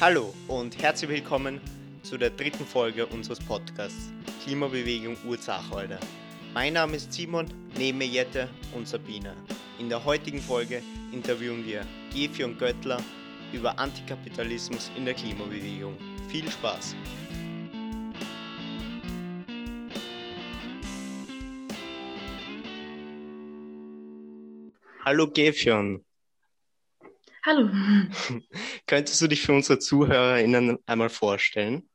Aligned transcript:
Hallo 0.00 0.32
und 0.46 0.80
herzlich 0.80 1.10
willkommen 1.10 1.60
zu 2.04 2.18
der 2.18 2.30
dritten 2.30 2.64
Folge 2.64 3.04
unseres 3.04 3.40
Podcasts 3.40 4.12
Klimabewegung 4.44 5.16
Urzachwalder. 5.26 5.98
Mein 6.54 6.74
Name 6.74 6.94
ist 6.94 7.12
Simon, 7.12 7.48
neben 7.76 7.98
mir 7.98 8.06
Jette 8.06 8.48
und 8.76 8.86
Sabine. 8.86 9.34
In 9.80 9.88
der 9.88 10.04
heutigen 10.04 10.40
Folge 10.40 10.84
interviewen 11.10 11.66
wir 11.66 11.84
Gefi 12.14 12.44
und 12.44 12.60
Göttler 12.60 13.02
über 13.52 13.76
Antikapitalismus 13.76 14.88
in 14.96 15.04
der 15.04 15.14
Klimabewegung. 15.14 15.96
Viel 16.28 16.48
Spaß! 16.48 16.94
Hallo 25.04 25.26
Gefion. 25.26 26.04
Hallo. 27.48 27.70
Könntest 28.86 29.22
du 29.22 29.26
dich 29.26 29.40
für 29.40 29.54
unsere 29.54 29.78
ZuhörerInnen 29.78 30.80
einmal 30.84 31.08
vorstellen? 31.08 31.88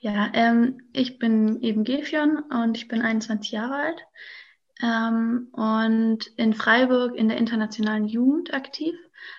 Ja, 0.00 0.28
ähm, 0.34 0.88
ich 0.92 1.20
bin 1.20 1.62
eben 1.62 1.84
Gefion 1.84 2.42
und 2.50 2.76
ich 2.76 2.88
bin 2.88 3.00
21 3.00 3.52
Jahre 3.52 3.76
alt 3.76 4.02
ähm, 4.82 5.50
und 5.52 6.26
in 6.36 6.52
Freiburg 6.52 7.14
in 7.14 7.28
der 7.28 7.38
internationalen 7.38 8.08
Jugend 8.08 8.52
aktiv. 8.52 8.96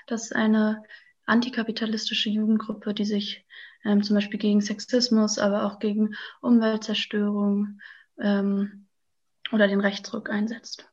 Das 0.08 0.24
ist 0.24 0.32
eine 0.34 0.82
antikapitalistische 1.26 2.30
Jugendgruppe, 2.30 2.94
die 2.94 3.04
sich 3.04 3.46
ähm, 3.84 4.02
zum 4.02 4.16
Beispiel 4.16 4.40
gegen 4.40 4.62
Sexismus, 4.62 5.40
aber 5.40 5.66
auch 5.66 5.80
gegen 5.80 6.16
Umweltzerstörung 6.40 7.82
ähm, 8.18 8.88
oder 9.52 9.68
den 9.68 9.82
Rechtsruck 9.82 10.30
einsetzt. 10.30 10.88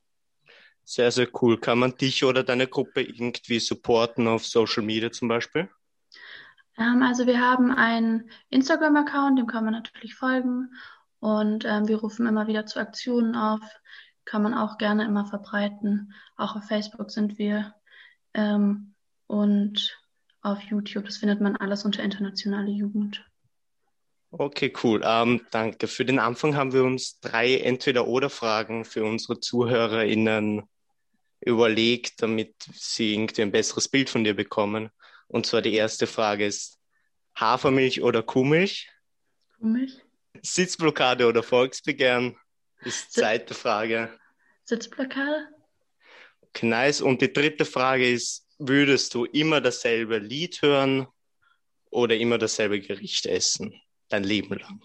Sehr, 0.91 1.13
sehr 1.13 1.29
cool. 1.41 1.57
Kann 1.57 1.79
man 1.79 1.97
dich 1.97 2.25
oder 2.25 2.43
deine 2.43 2.67
Gruppe 2.67 3.01
irgendwie 3.01 3.61
supporten 3.61 4.27
auf 4.27 4.45
Social 4.45 4.83
Media 4.83 5.13
zum 5.13 5.29
Beispiel? 5.29 5.71
Ähm, 6.77 7.05
also 7.05 7.29
wir 7.29 7.41
haben 7.41 7.71
einen 7.71 8.29
Instagram-Account, 8.49 9.39
dem 9.39 9.47
kann 9.47 9.63
man 9.63 9.75
natürlich 9.75 10.17
folgen. 10.17 10.75
Und 11.21 11.65
ähm, 11.65 11.87
wir 11.87 11.99
rufen 11.99 12.27
immer 12.27 12.49
wieder 12.49 12.67
zu 12.67 12.81
Aktionen 12.81 13.37
auf. 13.37 13.61
Kann 14.25 14.43
man 14.43 14.53
auch 14.53 14.79
gerne 14.79 15.05
immer 15.05 15.27
verbreiten. 15.27 16.13
Auch 16.37 16.57
auf 16.57 16.65
Facebook 16.65 17.13
sind 17.13 17.39
wir. 17.39 17.73
Ähm, 18.35 18.97
und 19.29 19.97
auf 20.43 20.61
YouTube, 20.63 21.05
das 21.05 21.19
findet 21.19 21.41
man 21.41 21.55
alles 21.55 21.85
unter 21.85 22.03
internationale 22.03 22.73
Jugend. 22.73 23.25
Okay, 24.33 24.73
cool. 24.83 25.03
Ähm, 25.05 25.43
danke. 25.53 25.87
Für 25.87 26.05
den 26.05 26.19
Anfang 26.19 26.57
haben 26.57 26.73
wir 26.73 26.83
uns 26.83 27.21
drei 27.21 27.59
Entweder-Oder-Fragen 27.59 28.85
für 28.85 29.05
unsere 29.05 29.39
ZuhörerInnen 29.39 30.69
überlegt, 31.41 32.23
damit 32.23 32.55
sie 32.73 33.15
irgendwie 33.15 33.43
ein 33.43 33.53
besseres 33.53 33.89
Bild 33.89 34.11
von 34.11 34.25
dir 34.25 34.35
bekommen. 34.35 34.91
Und 35.29 35.47
zwar 35.47 35.63
die 35.63 35.75
erste 35.75 36.07
Frage 36.07 36.47
ist 36.47 36.79
Hafermilch 37.37 38.03
oder 38.03 38.23
Kuhmilch? 38.23 38.91
Kuhmilch. 39.59 40.01
Sitzblockade 40.43 41.27
oder 41.27 41.43
Volksbegehren 41.43 42.37
ist 42.83 43.09
die 43.09 43.21
zweite 43.21 43.55
Frage. 43.55 44.19
Sitzblockade. 44.65 45.49
Okay, 46.43 46.67
nice. 46.67 47.01
Und 47.01 47.23
die 47.23 47.33
dritte 47.33 47.65
Frage 47.65 48.11
ist, 48.11 48.47
würdest 48.59 49.15
du 49.15 49.25
immer 49.25 49.61
dasselbe 49.61 50.19
Lied 50.19 50.63
hören 50.63 51.07
oder 51.91 52.17
immer 52.17 52.39
dasselbe 52.39 52.81
Gericht 52.81 53.27
essen? 53.27 53.81
Dein 54.09 54.25
Leben 54.25 54.59
lang? 54.59 54.83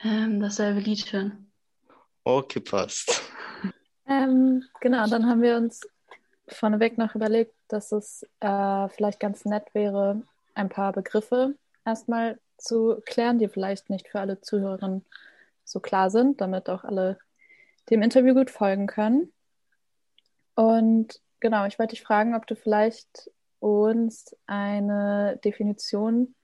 Ähm, 0.00 0.40
dasselbe 0.40 0.80
Lied 0.80 1.12
hören. 1.12 1.52
Okay, 2.24 2.60
passt. 2.60 3.22
Ähm, 4.08 4.64
genau, 4.80 5.06
dann 5.06 5.26
haben 5.26 5.42
wir 5.42 5.56
uns 5.56 5.86
vorneweg 6.48 6.96
noch 6.96 7.14
überlegt, 7.14 7.54
dass 7.68 7.92
es 7.92 8.26
äh, 8.40 8.88
vielleicht 8.88 9.20
ganz 9.20 9.44
nett 9.44 9.74
wäre, 9.74 10.22
ein 10.54 10.70
paar 10.70 10.92
Begriffe 10.92 11.54
erstmal 11.84 12.38
zu 12.56 13.00
klären, 13.04 13.38
die 13.38 13.48
vielleicht 13.48 13.90
nicht 13.90 14.08
für 14.08 14.20
alle 14.20 14.40
Zuhörerinnen 14.40 15.04
so 15.64 15.80
klar 15.80 16.10
sind, 16.10 16.40
damit 16.40 16.68
auch 16.68 16.84
alle 16.84 17.18
dem 17.90 18.02
Interview 18.02 18.34
gut 18.34 18.50
folgen 18.50 18.86
können. 18.86 19.32
Und 20.54 21.20
genau, 21.40 21.66
ich 21.66 21.78
wollte 21.78 21.90
dich 21.90 22.02
fragen, 22.02 22.34
ob 22.34 22.46
du 22.46 22.56
vielleicht 22.56 23.30
uns 23.60 24.34
eine 24.46 25.38
Definition 25.44 26.34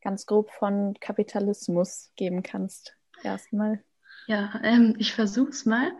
ganz 0.00 0.26
grob 0.26 0.50
von 0.50 0.94
Kapitalismus 1.00 2.10
geben 2.16 2.42
kannst. 2.42 2.96
Erstmal. 3.22 3.82
Ja, 4.26 4.60
ähm, 4.62 4.94
ich 4.98 5.14
versuche 5.14 5.50
es 5.50 5.66
mal. 5.66 5.92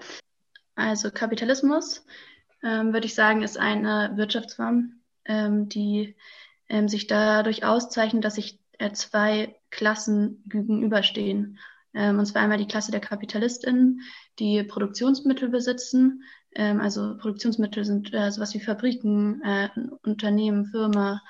Also 0.76 1.10
Kapitalismus, 1.10 2.04
ähm, 2.62 2.92
würde 2.92 3.06
ich 3.06 3.14
sagen, 3.14 3.42
ist 3.42 3.58
eine 3.58 4.12
Wirtschaftsform, 4.16 5.00
ähm, 5.24 5.68
die 5.68 6.16
ähm, 6.68 6.88
sich 6.88 7.06
dadurch 7.06 7.64
auszeichnet, 7.64 8.24
dass 8.24 8.34
sich 8.36 8.60
äh, 8.78 8.92
zwei 8.92 9.56
Klassen 9.70 10.44
gegenüberstehen. 10.46 11.58
Ähm, 11.94 12.18
und 12.18 12.26
zwar 12.26 12.42
einmal 12.42 12.58
die 12.58 12.68
Klasse 12.68 12.92
der 12.92 13.00
KapitalistInnen, 13.00 14.02
die 14.38 14.62
Produktionsmittel 14.64 15.48
besitzen. 15.48 16.22
Ähm, 16.54 16.80
also 16.80 17.16
Produktionsmittel 17.16 17.84
sind 17.86 18.12
äh, 18.12 18.30
sowas 18.30 18.52
wie 18.52 18.60
Fabriken, 18.60 19.42
äh, 19.42 19.70
Unternehmen, 20.02 20.66
Firma 20.66 21.22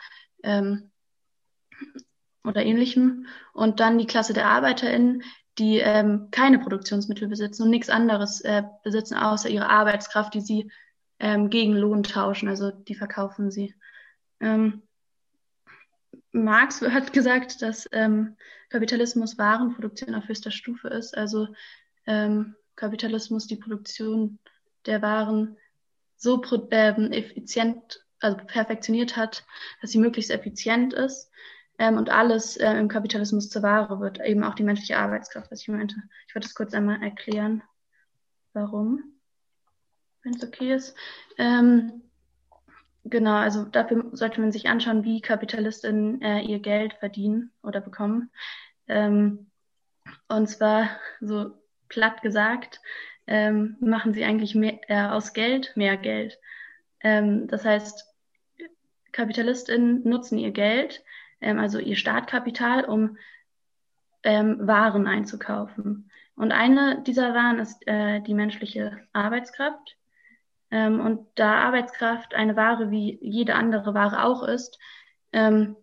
ähm, 0.43 0.91
oder 2.43 2.65
ähnlichem. 2.65 3.27
Und 3.53 3.79
dann 3.79 3.99
die 3.99 4.07
Klasse 4.07 4.33
der 4.33 4.47
ArbeiterInnen, 4.49 5.23
die 5.59 5.79
ähm, 5.79 6.29
keine 6.31 6.59
Produktionsmittel 6.59 7.29
besitzen 7.29 7.63
und 7.63 7.71
nichts 7.71 7.89
anderes 7.89 8.41
äh, 8.43 8.63
besitzen, 8.83 9.17
außer 9.17 9.49
ihre 9.49 9.69
Arbeitskraft, 9.69 10.35
die 10.35 10.41
sie 10.41 10.71
ähm, 11.19 11.49
gegen 11.49 11.75
Lohn 11.75 12.03
tauschen, 12.03 12.49
also 12.49 12.71
die 12.71 12.95
verkaufen 12.95 13.51
sie. 13.51 13.75
Ähm, 14.41 14.83
Marx 16.33 16.81
hat 16.83 17.13
gesagt, 17.13 17.63
dass 17.63 17.89
ähm, 17.93 18.37
Kapitalismus 18.69 19.39
Warenproduktion 19.39 20.15
auf 20.15 20.29
höchster 20.29 20.51
Stufe 20.51 20.89
ist, 20.89 21.17
also 21.17 21.49
ähm, 22.07 22.55
Kapitalismus 22.75 23.47
die 23.47 23.57
Produktion 23.57 24.39
der 24.85 25.01
Waren 25.01 25.57
so 26.17 26.43
ähm, 26.71 27.13
effizient, 27.13 28.05
also 28.21 28.37
perfektioniert 28.47 29.17
hat, 29.17 29.45
dass 29.81 29.91
sie 29.91 29.99
möglichst 29.99 30.31
effizient 30.31 30.93
ist 30.93 31.31
ähm, 31.79 31.97
und 31.97 32.11
alles 32.11 32.57
äh, 32.57 32.73
im 32.73 32.89
Kapitalismus 32.89 33.49
zur 33.49 33.63
Ware 33.63 34.01
wird, 34.01 34.21
eben 34.21 34.45
auch 34.45 34.55
die 34.55 34.63
menschliche 34.63 34.99
Arbeitskraft, 34.99 35.51
was 35.51 35.63
ich 35.63 35.69
meinte. 35.69 35.97
Ich 36.29 36.35
wollte 36.35 36.47
es 36.47 36.55
kurz 36.55 36.75
einmal 36.75 37.03
erklären, 37.03 37.63
warum, 38.53 39.03
wenn 40.23 40.35
es 40.35 40.45
okay 40.45 40.75
ist. 40.75 40.97
Ähm, 41.39 42.03
genau, 43.05 43.35
also 43.35 43.65
dafür 43.65 44.09
sollte 44.13 44.41
man 44.41 44.53
sich 44.53 44.69
anschauen, 44.69 45.05
wie 45.05 45.21
Kapitalistinnen 45.21 46.23
äh, 46.23 46.41
ihr 46.41 46.61
Geld 46.61 46.95
verdienen 46.95 47.53
oder 47.63 47.81
bekommen. 47.81 48.31
Ähm, 48.89 49.51
und 50.29 50.49
zwar 50.49 50.89
so 51.21 51.53
platt 51.89 52.23
gesagt, 52.23 52.81
ähm, 53.27 53.77
machen 53.81 54.15
sie 54.15 54.25
eigentlich 54.25 54.55
mehr, 54.55 54.79
äh, 54.89 55.09
aus 55.09 55.33
Geld 55.33 55.77
mehr 55.77 55.97
Geld. 55.97 56.39
Ähm, 57.01 57.49
das 57.49 57.65
heißt, 57.65 58.07
KapitalistInnen 59.13 60.03
nutzen 60.05 60.39
ihr 60.39 60.51
Geld, 60.53 61.03
ähm, 61.41 61.59
also 61.59 61.79
ihr 61.79 61.97
Startkapital, 61.97 62.85
um 62.85 63.17
ähm, 64.23 64.67
Waren 64.67 65.07
einzukaufen. 65.07 66.11
Und 66.35 66.53
eine 66.53 67.03
dieser 67.03 67.35
Waren 67.35 67.59
ist 67.59 67.87
äh, 67.87 68.21
die 68.21 68.35
menschliche 68.35 68.99
Arbeitskraft. 69.13 69.97
Ähm, 70.71 71.01
und 71.01 71.27
da 71.37 71.55
Arbeitskraft 71.65 72.35
eine 72.35 72.57
Ware 72.57 72.91
wie 72.91 73.19
jede 73.23 73.55
andere 73.55 73.95
Ware 73.95 74.25
auch 74.25 74.43
ist, 74.43 74.79
ähm, 75.33 75.77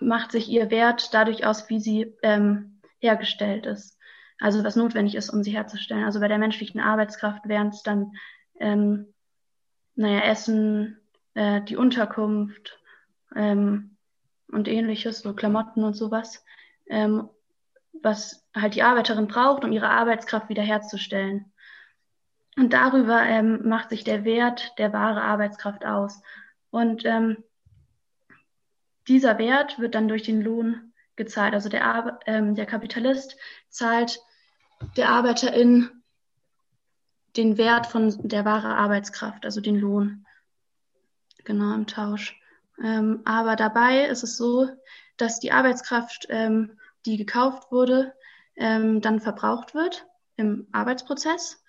macht 0.00 0.32
sich 0.32 0.48
ihr 0.48 0.70
Wert 0.70 1.12
dadurch 1.12 1.46
aus, 1.46 1.68
wie 1.68 1.80
sie 1.80 2.14
ähm, 2.22 2.80
hergestellt 2.98 3.66
ist. 3.66 3.98
Also 4.40 4.64
was 4.64 4.76
notwendig 4.76 5.14
ist, 5.14 5.30
um 5.30 5.42
sie 5.42 5.52
herzustellen. 5.52 6.04
Also 6.04 6.20
bei 6.20 6.28
der 6.28 6.38
menschlichen 6.38 6.80
Arbeitskraft 6.80 7.48
wären 7.48 7.68
es 7.68 7.82
dann, 7.82 8.12
ähm, 8.58 9.14
naja, 9.94 10.20
Essen, 10.20 10.98
äh, 11.34 11.60
die 11.62 11.76
Unterkunft, 11.76 12.78
ähm, 13.36 13.93
und 14.48 14.68
ähnliches, 14.68 15.20
so 15.20 15.34
Klamotten 15.34 15.84
und 15.84 15.94
sowas, 15.94 16.44
ähm, 16.86 17.28
was 18.02 18.46
halt 18.54 18.74
die 18.74 18.82
Arbeiterin 18.82 19.26
braucht, 19.26 19.64
um 19.64 19.72
ihre 19.72 19.88
Arbeitskraft 19.88 20.48
wiederherzustellen. 20.48 21.52
Und 22.56 22.72
darüber 22.72 23.22
ähm, 23.22 23.68
macht 23.68 23.90
sich 23.90 24.04
der 24.04 24.24
Wert 24.24 24.74
der 24.78 24.92
wahre 24.92 25.22
Arbeitskraft 25.22 25.84
aus. 25.84 26.22
Und 26.70 27.04
ähm, 27.04 27.42
dieser 29.08 29.38
Wert 29.38 29.78
wird 29.78 29.94
dann 29.94 30.08
durch 30.08 30.22
den 30.22 30.40
Lohn 30.40 30.92
gezahlt. 31.16 31.54
Also 31.54 31.68
der, 31.68 31.84
Ar 31.84 32.20
ähm, 32.26 32.54
der 32.54 32.66
Kapitalist 32.66 33.36
zahlt 33.68 34.20
der 34.96 35.10
Arbeiterin 35.10 35.90
den 37.36 37.58
Wert 37.58 37.86
von 37.86 38.16
der 38.28 38.44
wahre 38.44 38.76
Arbeitskraft, 38.76 39.44
also 39.44 39.60
den 39.60 39.78
Lohn. 39.78 40.26
Genau 41.44 41.74
im 41.74 41.86
Tausch. 41.86 42.40
Ähm, 42.82 43.22
aber 43.24 43.56
dabei 43.56 44.06
ist 44.06 44.22
es 44.22 44.36
so, 44.36 44.68
dass 45.16 45.38
die 45.38 45.52
Arbeitskraft, 45.52 46.26
ähm, 46.28 46.78
die 47.06 47.16
gekauft 47.16 47.70
wurde, 47.70 48.14
ähm, 48.56 49.00
dann 49.00 49.20
verbraucht 49.20 49.74
wird 49.74 50.06
im 50.36 50.66
Arbeitsprozess. 50.72 51.62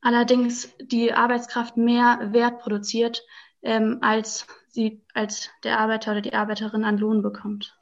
Allerdings 0.00 0.74
die 0.80 1.12
Arbeitskraft 1.12 1.76
mehr 1.76 2.32
Wert 2.32 2.60
produziert, 2.60 3.22
ähm, 3.62 3.98
als 4.00 4.46
sie 4.68 5.04
als 5.12 5.50
der 5.64 5.78
Arbeiter 5.78 6.12
oder 6.12 6.22
die 6.22 6.34
Arbeiterin 6.34 6.84
an 6.84 6.96
Lohn 6.96 7.22
bekommt. 7.22 7.76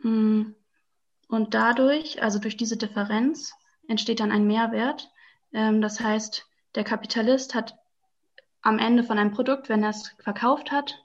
Mm. 0.00 0.52
Und 1.30 1.52
dadurch, 1.52 2.22
also 2.22 2.38
durch 2.38 2.56
diese 2.56 2.78
Differenz, 2.78 3.52
entsteht 3.86 4.20
dann 4.20 4.32
ein 4.32 4.46
Mehrwert. 4.46 5.10
Ähm, 5.52 5.82
das 5.82 6.00
heißt, 6.00 6.46
der 6.74 6.84
Kapitalist 6.84 7.54
hat 7.54 7.76
am 8.62 8.78
Ende 8.78 9.04
von 9.04 9.18
einem 9.18 9.32
Produkt, 9.32 9.68
wenn 9.68 9.82
er 9.82 9.90
es 9.90 10.14
verkauft 10.18 10.70
hat, 10.70 11.02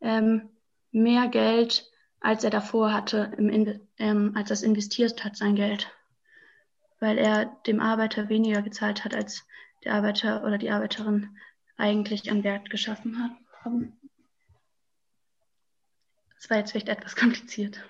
ähm, 0.00 0.48
mehr 0.90 1.28
Geld, 1.28 1.90
als 2.20 2.44
er 2.44 2.50
davor 2.50 2.92
hatte, 2.92 3.32
ähm, 3.98 4.32
als 4.34 4.50
er 4.50 4.54
es 4.54 4.62
investiert 4.62 5.24
hat, 5.24 5.36
sein 5.36 5.54
Geld. 5.54 5.90
Weil 6.98 7.18
er 7.18 7.46
dem 7.66 7.80
Arbeiter 7.80 8.28
weniger 8.28 8.62
gezahlt 8.62 9.04
hat, 9.04 9.14
als 9.14 9.46
der 9.84 9.94
Arbeiter 9.94 10.44
oder 10.44 10.58
die 10.58 10.70
Arbeiterin 10.70 11.36
eigentlich 11.76 12.30
an 12.30 12.42
Wert 12.42 12.70
geschaffen 12.70 13.22
hat. 13.22 13.32
Das 16.36 16.50
war 16.50 16.58
jetzt 16.58 16.72
vielleicht 16.72 16.88
etwas 16.88 17.16
kompliziert. 17.16 17.80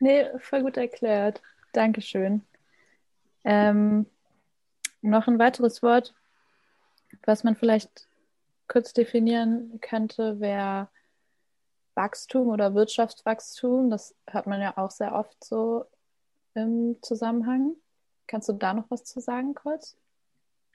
Nee, 0.00 0.26
voll 0.38 0.62
gut 0.62 0.76
erklärt. 0.76 1.42
Dankeschön. 1.72 2.46
Ähm, 3.44 4.06
noch 5.00 5.26
ein 5.26 5.38
weiteres 5.38 5.82
Wort, 5.82 6.14
was 7.22 7.44
man 7.44 7.56
vielleicht 7.56 8.08
kurz 8.68 8.92
definieren 8.92 9.80
könnte, 9.80 10.40
wäre 10.40 10.88
Wachstum 11.94 12.48
oder 12.48 12.74
Wirtschaftswachstum. 12.74 13.90
Das 13.90 14.14
hört 14.28 14.46
man 14.46 14.60
ja 14.60 14.76
auch 14.76 14.90
sehr 14.90 15.14
oft 15.14 15.42
so 15.42 15.86
im 16.54 16.96
Zusammenhang. 17.02 17.74
Kannst 18.26 18.48
du 18.48 18.52
da 18.52 18.74
noch 18.74 18.90
was 18.90 19.04
zu 19.04 19.20
sagen 19.20 19.54
kurz? 19.54 19.96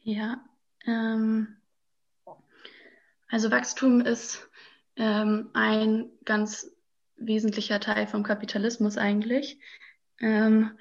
Ja, 0.02 0.44
ähm, 0.86 1.56
also 3.30 3.52
Wachstum 3.52 4.02
ist 4.02 4.50
ähm, 4.96 5.50
ein 5.54 6.10
ganz 6.26 6.70
wesentlicher 7.16 7.80
Teil 7.80 8.08
vom 8.08 8.24
Kapitalismus 8.24 8.98
eigentlich. 8.98 9.60
Ähm, 10.20 10.78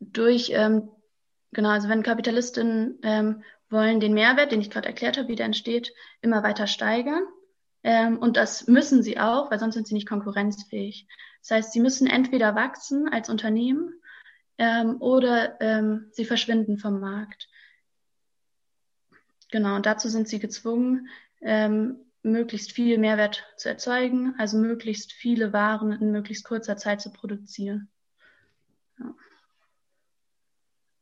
durch, 0.00 0.50
ähm, 0.50 0.88
genau, 1.52 1.70
also 1.70 1.88
wenn 1.88 2.02
Kapitalistinnen 2.02 2.98
ähm, 3.02 3.42
wollen 3.70 4.00
den 4.00 4.14
Mehrwert, 4.14 4.52
den 4.52 4.60
ich 4.60 4.70
gerade 4.70 4.88
erklärt 4.88 5.18
habe, 5.18 5.28
wie 5.28 5.36
der 5.36 5.46
entsteht, 5.46 5.92
immer 6.20 6.42
weiter 6.42 6.66
steigern. 6.66 7.22
Ähm, 7.82 8.18
und 8.18 8.36
das 8.36 8.66
müssen 8.66 9.02
sie 9.02 9.18
auch, 9.18 9.50
weil 9.50 9.58
sonst 9.58 9.74
sind 9.74 9.86
sie 9.86 9.94
nicht 9.94 10.08
konkurrenzfähig. 10.08 11.06
Das 11.40 11.50
heißt, 11.50 11.72
sie 11.72 11.80
müssen 11.80 12.06
entweder 12.06 12.54
wachsen 12.54 13.08
als 13.08 13.28
Unternehmen 13.28 13.92
ähm, 14.58 15.00
oder 15.00 15.60
ähm, 15.60 16.08
sie 16.12 16.24
verschwinden 16.24 16.78
vom 16.78 17.00
Markt. 17.00 17.48
Genau, 19.50 19.76
und 19.76 19.86
dazu 19.86 20.08
sind 20.08 20.28
sie 20.28 20.40
gezwungen, 20.40 21.08
ähm, 21.40 21.96
möglichst 22.22 22.72
viel 22.72 22.98
Mehrwert 22.98 23.46
zu 23.56 23.68
erzeugen, 23.68 24.34
also 24.38 24.58
möglichst 24.58 25.12
viele 25.12 25.52
Waren 25.52 25.92
in 25.92 26.10
möglichst 26.10 26.44
kurzer 26.44 26.76
Zeit 26.76 27.00
zu 27.00 27.10
produzieren. 27.12 27.88
Ja. 28.98 29.14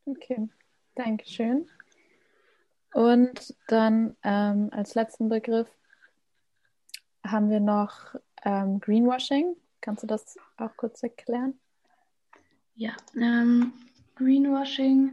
Okay, 0.04 0.48
Dankeschön. 0.94 1.68
Und 2.96 3.54
dann 3.68 4.16
ähm, 4.24 4.70
als 4.72 4.94
letzten 4.94 5.28
Begriff 5.28 5.68
haben 7.22 7.50
wir 7.50 7.60
noch 7.60 8.14
ähm, 8.42 8.80
Greenwashing. 8.80 9.54
Kannst 9.82 10.02
du 10.02 10.06
das 10.06 10.38
auch 10.56 10.74
kurz 10.78 11.02
erklären? 11.02 11.60
Ja, 12.74 12.96
ähm, 13.14 13.74
Greenwashing, 14.14 15.12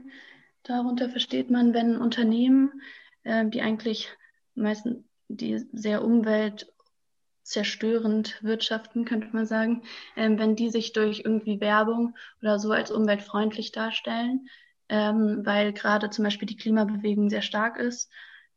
darunter 0.63 1.09
versteht 1.09 1.51
man, 1.51 1.73
wenn 1.73 1.97
Unternehmen, 1.97 2.81
äh, 3.23 3.49
die 3.49 3.61
eigentlich 3.61 4.07
meistens 4.55 5.03
die 5.27 5.67
sehr 5.73 6.05
umweltzerstörend 6.05 8.41
wirtschaften, 8.41 9.03
könnte 9.03 9.27
man 9.33 9.45
sagen, 9.45 9.83
ähm, 10.15 10.39
wenn 10.39 10.55
die 10.55 10.69
sich 10.69 10.93
durch 10.93 11.23
irgendwie 11.25 11.59
Werbung 11.59 12.15
oder 12.41 12.59
so 12.59 12.71
als 12.71 12.91
umweltfreundlich 12.91 13.73
darstellen, 13.73 14.47
ähm, 14.93 15.41
weil 15.43 15.73
gerade 15.73 16.11
zum 16.11 16.23
Beispiel 16.23 16.47
die 16.47 16.55
Klimabewegung 16.55 17.31
sehr 17.31 17.41
stark 17.41 17.77
ist 17.79 18.11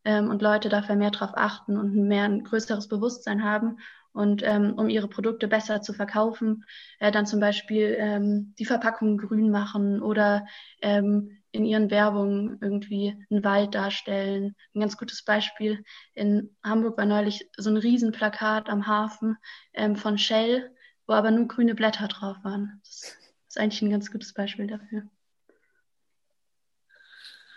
ähm, 0.05 0.29
und 0.29 0.43
Leute 0.43 0.69
dafür 0.69 0.95
mehr 0.95 1.11
darauf 1.11 1.31
achten 1.35 1.79
und 1.79 1.95
mehr 1.95 2.25
ein 2.25 2.45
größeres 2.45 2.89
Bewusstsein 2.89 3.43
haben 3.43 3.79
und 4.13 4.43
ähm, 4.45 4.75
um 4.77 4.91
ihre 4.91 5.09
Produkte 5.09 5.49
besser 5.49 5.81
zu 5.81 5.95
verkaufen, 5.95 6.67
äh, 6.99 7.11
dann 7.11 7.25
zum 7.25 7.41
Beispiel 7.41 7.97
ähm, 7.99 8.55
die 8.59 8.67
Verpackung 8.67 9.17
grün 9.17 9.51
machen 9.51 10.03
oder 10.03 10.47
ähm, 10.83 11.39
in 11.53 11.65
ihren 11.65 11.91
Werbungen 11.91 12.59
irgendwie 12.61 13.17
einen 13.31 13.43
Wald 13.43 13.75
darstellen. 13.75 14.55
Ein 14.75 14.81
ganz 14.81 14.99
gutes 14.99 15.25
Beispiel 15.25 15.85
in 16.13 16.55
Hamburg 16.63 16.99
war 16.99 17.07
neulich 17.07 17.49
so 17.57 17.71
ein 17.71 17.79
Riesenplakat 17.79 18.69
am 18.69 18.87
Hafen 18.87 19.39
ähm, 19.73 19.97
von 19.97 20.19
Shell, 20.19 20.71
wo 21.07 21.15
aber 21.15 21.31
nur 21.31 21.49
grüne 21.49 21.75
Blätter 21.75 22.09
drauf 22.09 22.37
waren. 22.43 22.79
Das 22.85 23.17
ist 23.49 23.59
eigentlich 23.59 23.81
ein 23.81 23.91
ganz 23.91 24.13
gutes 24.13 24.35
Beispiel 24.35 24.67
dafür. 24.67 25.05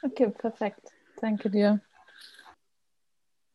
Okay, 0.01 0.29
perfekt. 0.29 0.81
Danke 1.21 1.49
dir. 1.49 1.81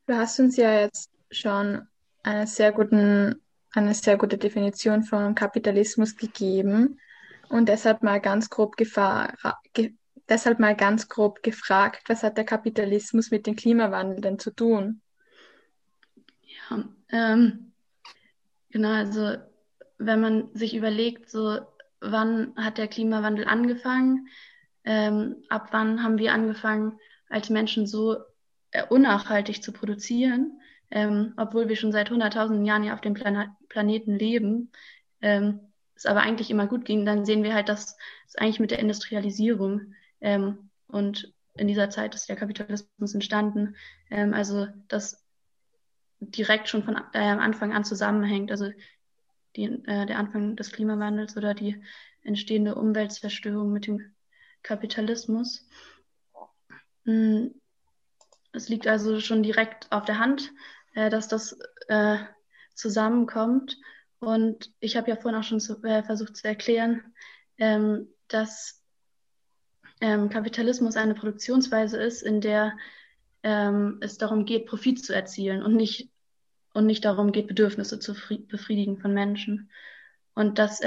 Du 0.06 0.14
hast 0.14 0.38
uns 0.38 0.56
ja 0.56 0.80
jetzt 0.80 1.10
schon 1.30 1.88
eine 2.22 2.46
sehr, 2.46 2.72
guten, 2.72 3.40
eine 3.72 3.94
sehr 3.94 4.18
gute 4.18 4.36
Definition 4.36 5.02
von 5.02 5.34
Kapitalismus 5.34 6.16
gegeben 6.16 6.98
und 7.48 7.68
deshalb 7.68 8.02
mal 8.02 8.20
ganz 8.20 8.50
grob 8.50 8.76
gefahr, 8.76 9.34
deshalb 10.28 10.58
mal 10.58 10.76
ganz 10.76 11.08
grob 11.08 11.42
gefragt, 11.42 12.08
was 12.08 12.22
hat 12.22 12.36
der 12.36 12.44
Kapitalismus 12.44 13.30
mit 13.30 13.46
dem 13.46 13.56
Klimawandel 13.56 14.20
denn 14.20 14.38
zu 14.38 14.50
tun? 14.50 15.00
Ja, 16.42 16.84
ähm, 17.10 17.72
genau, 18.70 18.90
also 18.90 19.36
wenn 19.98 20.20
man 20.20 20.54
sich 20.54 20.74
überlegt, 20.74 21.30
so 21.30 21.60
wann 22.00 22.54
hat 22.56 22.76
der 22.78 22.88
Klimawandel 22.88 23.46
angefangen, 23.46 24.28
ähm, 24.84 25.36
ab 25.48 25.68
wann 25.72 26.02
haben 26.02 26.18
wir 26.18 26.32
angefangen, 26.32 26.98
als 27.28 27.50
Menschen 27.50 27.86
so 27.86 28.18
äh, 28.70 28.84
unnachhaltig 28.88 29.62
zu 29.62 29.72
produzieren, 29.72 30.60
ähm, 30.90 31.34
obwohl 31.36 31.68
wir 31.68 31.76
schon 31.76 31.92
seit 31.92 32.10
hunderttausenden 32.10 32.64
Jahren 32.64 32.84
ja 32.84 32.94
auf 32.94 33.00
dem 33.00 33.14
Plan 33.14 33.56
Planeten 33.68 34.18
leben, 34.18 34.70
ähm, 35.20 35.60
es 35.96 36.06
aber 36.06 36.20
eigentlich 36.20 36.50
immer 36.50 36.66
gut 36.66 36.84
ging, 36.84 37.06
dann 37.06 37.24
sehen 37.24 37.42
wir 37.42 37.54
halt, 37.54 37.68
dass 37.68 37.96
es 38.26 38.36
eigentlich 38.36 38.60
mit 38.60 38.70
der 38.70 38.80
Industrialisierung 38.80 39.94
ähm, 40.20 40.70
und 40.86 41.32
in 41.56 41.68
dieser 41.68 41.90
Zeit 41.90 42.14
ist 42.14 42.28
der 42.28 42.36
Kapitalismus 42.36 43.14
entstanden. 43.14 43.76
Ähm, 44.10 44.34
also 44.34 44.66
das 44.88 45.24
direkt 46.20 46.68
schon 46.68 46.82
von 46.82 46.96
äh, 47.12 47.18
Anfang 47.18 47.72
an 47.72 47.84
zusammenhängt. 47.84 48.50
Also 48.50 48.70
die, 49.56 49.64
äh, 49.64 50.06
der 50.06 50.18
Anfang 50.18 50.56
des 50.56 50.72
Klimawandels 50.72 51.36
oder 51.36 51.54
die 51.54 51.82
entstehende 52.22 52.74
Umweltzerstörung 52.74 53.72
mit 53.72 53.86
dem 53.86 54.13
Kapitalismus. 54.64 55.68
Hm, 57.04 57.54
es 58.52 58.68
liegt 58.68 58.88
also 58.88 59.20
schon 59.20 59.44
direkt 59.44 59.90
auf 59.92 60.04
der 60.04 60.18
Hand, 60.18 60.52
äh, 60.94 61.10
dass 61.10 61.28
das 61.28 61.56
äh, 61.86 62.18
zusammenkommt. 62.74 63.78
Und 64.18 64.72
ich 64.80 64.96
habe 64.96 65.10
ja 65.10 65.16
vorhin 65.16 65.38
auch 65.38 65.44
schon 65.44 65.60
äh, 65.84 66.02
versucht 66.02 66.36
zu 66.36 66.48
erklären, 66.48 67.14
ähm, 67.58 68.08
dass 68.26 68.82
ähm, 70.00 70.28
Kapitalismus 70.30 70.96
eine 70.96 71.14
Produktionsweise 71.14 72.02
ist, 72.02 72.22
in 72.22 72.40
der 72.40 72.76
ähm, 73.42 73.98
es 74.00 74.18
darum 74.18 74.44
geht, 74.46 74.66
Profit 74.66 75.04
zu 75.04 75.14
erzielen 75.14 75.62
und 75.62 75.76
nicht, 75.76 76.10
und 76.72 76.86
nicht 76.86 77.04
darum 77.04 77.32
geht, 77.32 77.46
Bedürfnisse 77.46 77.98
zu 77.98 78.14
befriedigen 78.48 78.98
von 78.98 79.12
Menschen. 79.12 79.70
Und 80.34 80.58
dass 80.58 80.80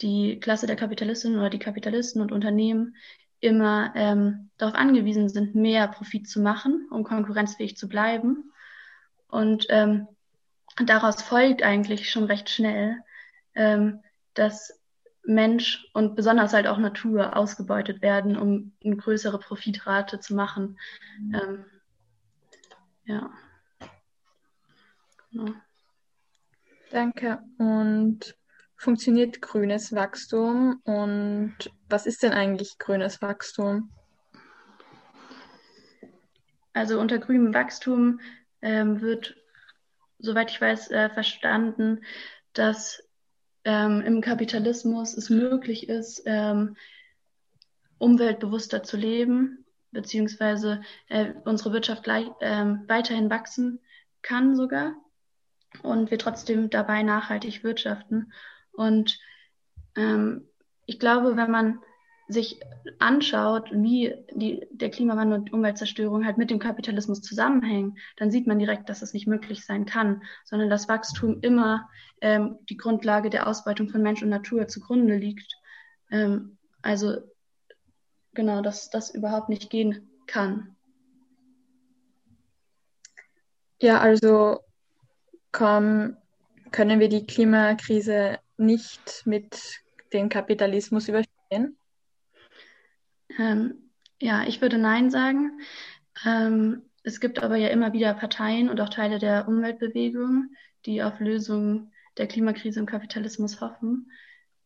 die 0.00 0.38
Klasse 0.40 0.66
der 0.66 0.76
Kapitalistinnen 0.76 1.38
oder 1.38 1.50
die 1.50 1.58
Kapitalisten 1.58 2.20
und 2.20 2.32
Unternehmen 2.32 2.96
immer 3.40 3.92
ähm, 3.94 4.50
darauf 4.58 4.74
angewiesen 4.74 5.28
sind, 5.28 5.54
mehr 5.54 5.88
Profit 5.88 6.28
zu 6.28 6.40
machen, 6.40 6.88
um 6.90 7.04
konkurrenzfähig 7.04 7.76
zu 7.76 7.88
bleiben. 7.88 8.52
Und 9.28 9.66
ähm, 9.68 10.08
daraus 10.84 11.22
folgt 11.22 11.62
eigentlich 11.62 12.10
schon 12.10 12.24
recht 12.24 12.48
schnell, 12.50 12.96
ähm, 13.54 14.00
dass 14.34 14.80
Mensch 15.24 15.88
und 15.92 16.14
besonders 16.14 16.52
halt 16.52 16.66
auch 16.66 16.78
Natur 16.78 17.36
ausgebeutet 17.36 18.00
werden, 18.00 18.36
um 18.36 18.72
eine 18.84 18.96
größere 18.96 19.38
Profitrate 19.38 20.20
zu 20.20 20.34
machen. 20.34 20.78
Mhm. 21.20 21.34
Ähm, 21.34 21.64
ja. 23.04 23.30
Genau. 25.30 25.52
Danke. 26.90 27.42
Und 27.58 28.36
funktioniert 28.76 29.40
grünes 29.40 29.94
Wachstum 29.94 30.80
und 30.84 31.56
was 31.88 32.06
ist 32.06 32.22
denn 32.22 32.32
eigentlich 32.32 32.78
grünes 32.78 33.22
Wachstum? 33.22 33.90
Also 36.72 37.00
unter 37.00 37.18
grünem 37.18 37.54
Wachstum 37.54 38.20
ähm, 38.60 39.00
wird, 39.00 39.36
soweit 40.18 40.50
ich 40.50 40.60
weiß, 40.60 40.90
äh, 40.90 41.08
verstanden, 41.10 42.04
dass 42.52 43.02
ähm, 43.64 44.02
im 44.02 44.20
Kapitalismus 44.20 45.16
es 45.16 45.30
möglich 45.30 45.88
ist, 45.88 46.22
ähm, 46.26 46.76
umweltbewusster 47.98 48.82
zu 48.82 48.96
leben 48.96 49.64
beziehungsweise 49.96 50.82
äh, 51.08 51.32
unsere 51.44 51.72
Wirtschaft 51.72 52.04
gleich, 52.04 52.26
ähm, 52.40 52.84
weiterhin 52.86 53.30
wachsen 53.30 53.80
kann 54.22 54.54
sogar 54.54 54.94
und 55.82 56.10
wir 56.10 56.18
trotzdem 56.18 56.70
dabei 56.70 57.02
nachhaltig 57.02 57.64
wirtschaften. 57.64 58.32
Und 58.76 59.18
ähm, 59.96 60.48
ich 60.86 60.98
glaube, 60.98 61.36
wenn 61.36 61.50
man 61.50 61.80
sich 62.28 62.60
anschaut, 62.98 63.70
wie 63.72 64.14
die, 64.32 64.66
der 64.70 64.90
Klimawandel 64.90 65.38
und 65.38 65.52
Umweltzerstörung 65.52 66.26
halt 66.26 66.38
mit 66.38 66.50
dem 66.50 66.58
Kapitalismus 66.58 67.22
zusammenhängen, 67.22 67.98
dann 68.16 68.30
sieht 68.30 68.46
man 68.46 68.58
direkt, 68.58 68.88
dass 68.88 69.02
es 69.02 69.12
nicht 69.12 69.28
möglich 69.28 69.64
sein 69.64 69.86
kann, 69.86 70.22
sondern 70.44 70.68
dass 70.68 70.88
Wachstum 70.88 71.40
immer 71.42 71.88
ähm, 72.20 72.58
die 72.68 72.76
Grundlage 72.76 73.30
der 73.30 73.46
Ausbeutung 73.46 73.88
von 73.88 74.02
Mensch 74.02 74.22
und 74.22 74.28
Natur 74.28 74.66
zugrunde 74.66 75.16
liegt. 75.16 75.54
Ähm, 76.10 76.58
also 76.82 77.18
genau, 78.34 78.60
dass 78.60 78.90
das 78.90 79.14
überhaupt 79.14 79.48
nicht 79.48 79.70
gehen 79.70 80.10
kann. 80.26 80.76
Ja, 83.80 84.00
also 84.00 84.60
komm, 85.52 86.16
können 86.72 86.98
wir 86.98 87.08
die 87.08 87.26
Klimakrise 87.26 88.38
nicht 88.56 89.22
mit 89.24 89.80
dem 90.12 90.28
Kapitalismus 90.28 91.08
überstehen? 91.08 91.76
Ähm, 93.38 93.90
ja, 94.20 94.44
ich 94.46 94.60
würde 94.60 94.78
Nein 94.78 95.10
sagen. 95.10 95.60
Ähm, 96.24 96.82
es 97.02 97.20
gibt 97.20 97.42
aber 97.42 97.56
ja 97.56 97.68
immer 97.68 97.92
wieder 97.92 98.14
Parteien 98.14 98.68
und 98.68 98.80
auch 98.80 98.88
Teile 98.88 99.18
der 99.18 99.46
Umweltbewegung, 99.46 100.54
die 100.86 101.02
auf 101.02 101.20
Lösungen 101.20 101.92
der 102.16 102.26
Klimakrise 102.26 102.80
im 102.80 102.86
Kapitalismus 102.86 103.60
hoffen. 103.60 104.10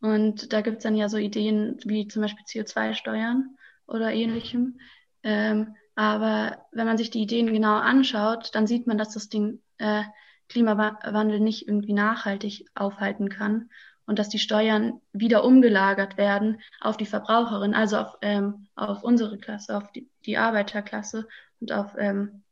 Und 0.00 0.52
da 0.52 0.62
gibt 0.62 0.78
es 0.78 0.82
dann 0.84 0.96
ja 0.96 1.08
so 1.08 1.18
Ideen 1.18 1.78
wie 1.84 2.08
zum 2.08 2.22
Beispiel 2.22 2.44
CO2-Steuern 2.44 3.56
oder 3.86 4.12
ähnlichem. 4.12 4.80
Ähm, 5.22 5.74
aber 5.94 6.64
wenn 6.72 6.86
man 6.86 6.96
sich 6.96 7.10
die 7.10 7.22
Ideen 7.22 7.52
genau 7.52 7.74
anschaut, 7.74 8.54
dann 8.54 8.66
sieht 8.66 8.86
man, 8.86 8.96
dass 8.96 9.12
das 9.12 9.28
Ding 9.28 9.60
äh, 9.78 10.04
Klimawandel 10.50 11.40
nicht 11.40 11.66
irgendwie 11.66 11.92
nachhaltig 11.92 12.66
aufhalten 12.74 13.28
kann 13.28 13.70
und 14.06 14.18
dass 14.18 14.28
die 14.28 14.40
Steuern 14.40 15.00
wieder 15.12 15.44
umgelagert 15.44 16.16
werden 16.16 16.60
auf 16.80 16.96
die 16.96 17.06
Verbraucherin, 17.06 17.74
also 17.74 17.96
auf, 17.96 18.18
ähm, 18.22 18.66
auf 18.74 19.04
unsere 19.04 19.38
Klasse, 19.38 19.76
auf 19.76 19.92
die, 19.92 20.10
die 20.26 20.36
Arbeiterklasse 20.36 21.28
und 21.60 21.70
auf, 21.70 21.94
ähm, 21.96 22.42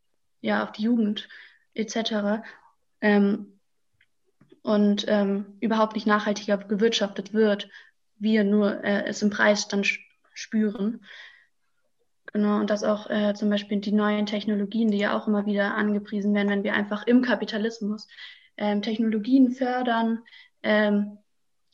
ja, 0.41 0.63
auf 0.63 0.71
die 0.71 0.83
Jugend 0.83 1.29
etc. 1.75 2.45
Ähm, 3.01 3.59
und 4.63 5.05
ähm, 5.09 5.57
überhaupt 5.61 5.95
nicht 5.95 6.07
nachhaltiger 6.07 6.59
gewirtschaftet 6.59 7.33
wird, 7.33 7.69
wir 8.19 8.45
nur 8.45 8.85
äh, 8.85 9.05
es 9.07 9.23
im 9.23 9.31
Preis 9.31 9.67
dann 9.67 9.83
spüren. 10.35 11.05
Genau, 12.33 12.61
und 12.61 12.71
dass 12.71 12.85
auch 12.85 13.09
äh, 13.09 13.35
zum 13.35 13.49
Beispiel 13.49 13.81
die 13.81 13.93
neuen 13.93 14.27
Technologien, 14.27 14.91
die 14.91 14.99
ja 14.99 15.17
auch 15.17 15.27
immer 15.27 15.47
wieder 15.47 15.75
angepriesen 15.75 16.35
werden, 16.35 16.51
wenn 16.51 16.65
wir 16.65 16.75
einfach 16.75 17.07
im 17.07 17.23
Kapitalismus 17.23 18.07
ähm, 18.57 18.83
Technologien 18.83 19.53
fördern, 19.53 20.23
ähm, 20.63 21.19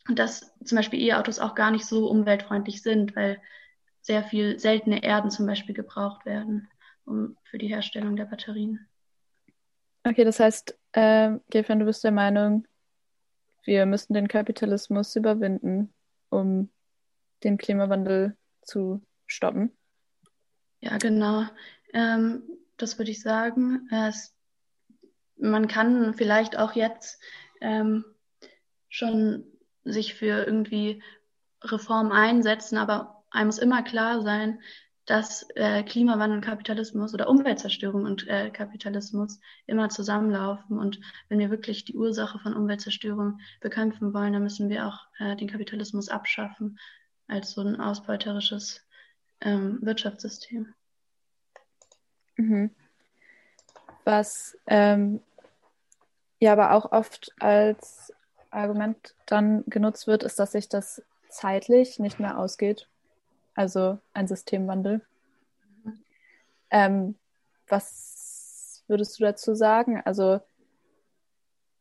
und 0.08 0.18
dass 0.18 0.52
zum 0.64 0.76
Beispiel 0.76 1.00
E-Autos 1.00 1.38
auch 1.38 1.54
gar 1.54 1.70
nicht 1.70 1.86
so 1.86 2.08
umweltfreundlich 2.08 2.82
sind, 2.82 3.16
weil 3.16 3.40
sehr 4.02 4.22
viel 4.22 4.58
seltene 4.58 5.02
Erden 5.02 5.30
zum 5.30 5.46
Beispiel 5.46 5.74
gebraucht 5.74 6.26
werden 6.26 6.68
um, 7.06 7.36
für 7.44 7.58
die 7.58 7.68
Herstellung 7.68 8.16
der 8.16 8.26
Batterien. 8.26 8.86
Okay, 10.04 10.24
das 10.24 10.40
heißt, 10.40 10.78
äh, 10.92 11.32
Gefan, 11.48 11.78
du 11.78 11.86
bist 11.86 12.04
der 12.04 12.10
Meinung, 12.10 12.66
wir 13.62 13.86
müssen 13.86 14.12
den 14.12 14.28
Kapitalismus 14.28 15.16
überwinden, 15.16 15.94
um 16.28 16.68
den 17.42 17.56
Klimawandel 17.56 18.36
zu 18.60 19.00
stoppen? 19.26 19.72
Ja, 20.84 20.98
genau. 20.98 21.46
Ähm, 21.94 22.42
das 22.76 22.98
würde 22.98 23.10
ich 23.10 23.22
sagen. 23.22 23.88
Es, 23.90 24.36
man 25.36 25.66
kann 25.66 26.12
vielleicht 26.12 26.58
auch 26.58 26.72
jetzt 26.74 27.22
ähm, 27.62 28.04
schon 28.90 29.44
sich 29.84 30.12
für 30.12 30.44
irgendwie 30.44 31.02
Reform 31.62 32.12
einsetzen, 32.12 32.76
aber 32.76 33.24
einem 33.30 33.46
muss 33.46 33.58
immer 33.58 33.82
klar 33.82 34.20
sein, 34.20 34.60
dass 35.06 35.46
äh, 35.54 35.82
Klimawandel 35.84 36.36
und 36.38 36.44
Kapitalismus 36.44 37.14
oder 37.14 37.30
Umweltzerstörung 37.30 38.04
und 38.04 38.28
äh, 38.28 38.50
Kapitalismus 38.50 39.40
immer 39.66 39.88
zusammenlaufen. 39.88 40.78
Und 40.78 41.00
wenn 41.30 41.38
wir 41.38 41.50
wirklich 41.50 41.86
die 41.86 41.96
Ursache 41.96 42.38
von 42.38 42.54
Umweltzerstörung 42.54 43.40
bekämpfen 43.62 44.12
wollen, 44.12 44.34
dann 44.34 44.42
müssen 44.42 44.68
wir 44.68 44.86
auch 44.86 45.06
äh, 45.18 45.34
den 45.36 45.48
Kapitalismus 45.48 46.10
abschaffen 46.10 46.78
als 47.26 47.52
so 47.52 47.62
ein 47.62 47.80
ausbeuterisches 47.80 48.83
ähm, 49.44 49.78
Wirtschaftssystem. 49.82 50.74
Mhm. 52.36 52.70
Was 54.04 54.58
ähm, 54.66 55.20
ja 56.40 56.52
aber 56.52 56.72
auch 56.72 56.92
oft 56.92 57.32
als 57.38 58.12
Argument 58.50 59.14
dann 59.26 59.64
genutzt 59.66 60.06
wird, 60.06 60.22
ist, 60.22 60.38
dass 60.38 60.52
sich 60.52 60.68
das 60.68 61.02
zeitlich 61.28 61.98
nicht 61.98 62.20
mehr 62.20 62.38
ausgeht. 62.38 62.88
Also 63.54 63.98
ein 64.12 64.26
Systemwandel. 64.26 65.00
Ähm, 66.70 67.16
was 67.68 68.82
würdest 68.88 69.18
du 69.18 69.24
dazu 69.24 69.54
sagen? 69.54 70.00
Also, 70.04 70.40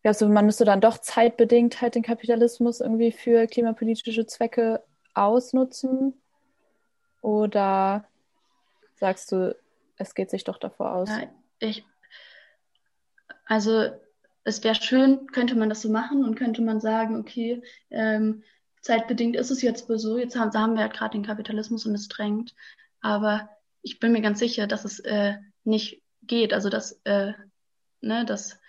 also 0.03 0.27
man 0.27 0.45
müsste 0.45 0.65
dann 0.65 0.81
doch 0.81 0.97
zeitbedingt 0.97 1.81
halt 1.81 1.95
den 1.95 2.03
Kapitalismus 2.03 2.79
irgendwie 2.79 3.11
für 3.11 3.47
klimapolitische 3.47 4.25
Zwecke 4.25 4.83
ausnutzen? 5.13 6.22
Oder 7.23 8.05
sagst 8.95 9.31
du, 9.31 9.55
es 9.97 10.13
geht 10.13 10.29
sich 10.29 10.43
doch 10.43 10.57
davor 10.57 10.93
aus? 10.93 11.09
Ja, 11.09 11.23
ich, 11.59 11.85
also 13.45 13.89
es 14.43 14.61
wäre 14.61 14.75
schön, 14.75 15.27
könnte 15.27 15.55
man 15.55 15.69
das 15.69 15.81
so 15.81 15.89
machen 15.89 16.25
und 16.25 16.35
könnte 16.35 16.61
man 16.61 16.81
sagen, 16.81 17.17
okay, 17.17 17.63
ähm, 17.89 18.43
zeitbedingt 18.81 19.37
ist 19.37 19.51
es 19.51 19.61
jetzt 19.61 19.87
so, 19.87 20.17
jetzt 20.17 20.35
haben, 20.35 20.51
haben 20.53 20.73
wir 20.73 20.81
ja 20.81 20.87
gerade 20.87 21.13
den 21.13 21.25
Kapitalismus 21.25 21.85
und 21.85 21.95
es 21.95 22.09
drängt. 22.09 22.53
Aber 22.99 23.49
ich 23.81 24.01
bin 24.01 24.11
mir 24.11 24.21
ganz 24.21 24.39
sicher, 24.39 24.67
dass 24.67 24.83
es 24.83 24.99
äh, 24.99 25.35
nicht 25.63 26.01
geht. 26.23 26.53
Also 26.53 26.67
dass, 26.67 26.99
äh, 27.05 27.31
ne, 28.01 28.25
dass 28.25 28.59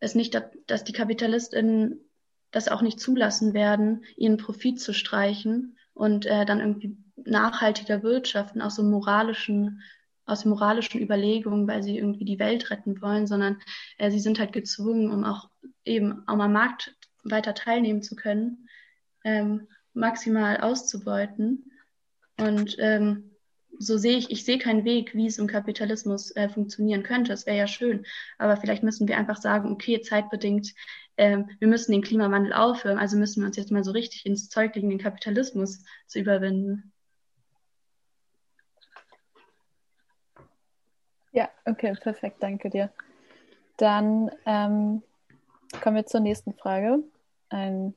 es 0.00 0.16
nicht, 0.16 0.36
dass 0.66 0.82
die 0.82 0.92
KapitalistInnen 0.92 2.00
das 2.50 2.66
auch 2.66 2.82
nicht 2.82 2.98
zulassen 2.98 3.54
werden, 3.54 4.04
ihren 4.16 4.38
Profit 4.38 4.80
zu 4.80 4.92
streichen 4.92 5.78
und 5.92 6.26
äh, 6.26 6.44
dann 6.44 6.58
irgendwie 6.58 6.96
nachhaltiger 7.16 8.02
wirtschaften, 8.02 8.60
aus 8.60 8.76
so 8.76 8.82
moralischen 8.82 9.82
aus 10.26 10.44
moralischen 10.44 11.00
Überlegungen, 11.00 11.68
weil 11.68 11.82
sie 11.82 11.98
irgendwie 11.98 12.24
die 12.24 12.38
Welt 12.38 12.70
retten 12.70 13.00
wollen, 13.02 13.26
sondern 13.26 13.60
äh, 13.98 14.10
sie 14.10 14.20
sind 14.20 14.38
halt 14.38 14.52
gezwungen, 14.52 15.10
um 15.10 15.24
auch 15.24 15.50
eben 15.84 16.26
auch 16.26 16.38
am 16.38 16.52
Markt 16.52 16.96
weiter 17.24 17.54
teilnehmen 17.54 18.02
zu 18.02 18.16
können, 18.16 18.68
ähm, 19.24 19.68
maximal 19.92 20.60
auszubeuten. 20.60 21.70
Und 22.38 22.76
ähm, 22.78 23.30
so 23.78 23.96
sehe 23.96 24.16
ich, 24.16 24.30
ich 24.30 24.44
sehe 24.44 24.58
keinen 24.58 24.84
Weg, 24.84 25.14
wie 25.14 25.26
es 25.26 25.38
im 25.38 25.46
Kapitalismus 25.46 26.34
äh, 26.36 26.48
funktionieren 26.48 27.02
könnte. 27.02 27.32
Es 27.32 27.46
wäre 27.46 27.58
ja 27.58 27.66
schön. 27.66 28.06
Aber 28.38 28.56
vielleicht 28.56 28.82
müssen 28.82 29.08
wir 29.08 29.18
einfach 29.18 29.40
sagen, 29.40 29.70
okay, 29.72 30.00
zeitbedingt, 30.00 30.74
ähm, 31.16 31.50
wir 31.58 31.68
müssen 31.68 31.92
den 31.92 32.02
Klimawandel 32.02 32.52
aufhören. 32.52 32.98
Also 32.98 33.16
müssen 33.16 33.42
wir 33.42 33.46
uns 33.46 33.56
jetzt 33.56 33.70
mal 33.70 33.84
so 33.84 33.92
richtig 33.92 34.26
ins 34.26 34.48
Zeug 34.48 34.74
legen, 34.74 34.90
den 34.90 34.98
Kapitalismus 34.98 35.82
zu 36.06 36.18
überwinden. 36.18 36.93
Ja, 41.34 41.48
okay, 41.64 41.94
perfekt, 42.00 42.36
danke 42.38 42.70
dir. 42.70 42.90
Dann 43.76 44.30
ähm, 44.46 45.02
kommen 45.82 45.96
wir 45.96 46.06
zur 46.06 46.20
nächsten 46.20 46.54
Frage. 46.54 47.00
Ein 47.48 47.94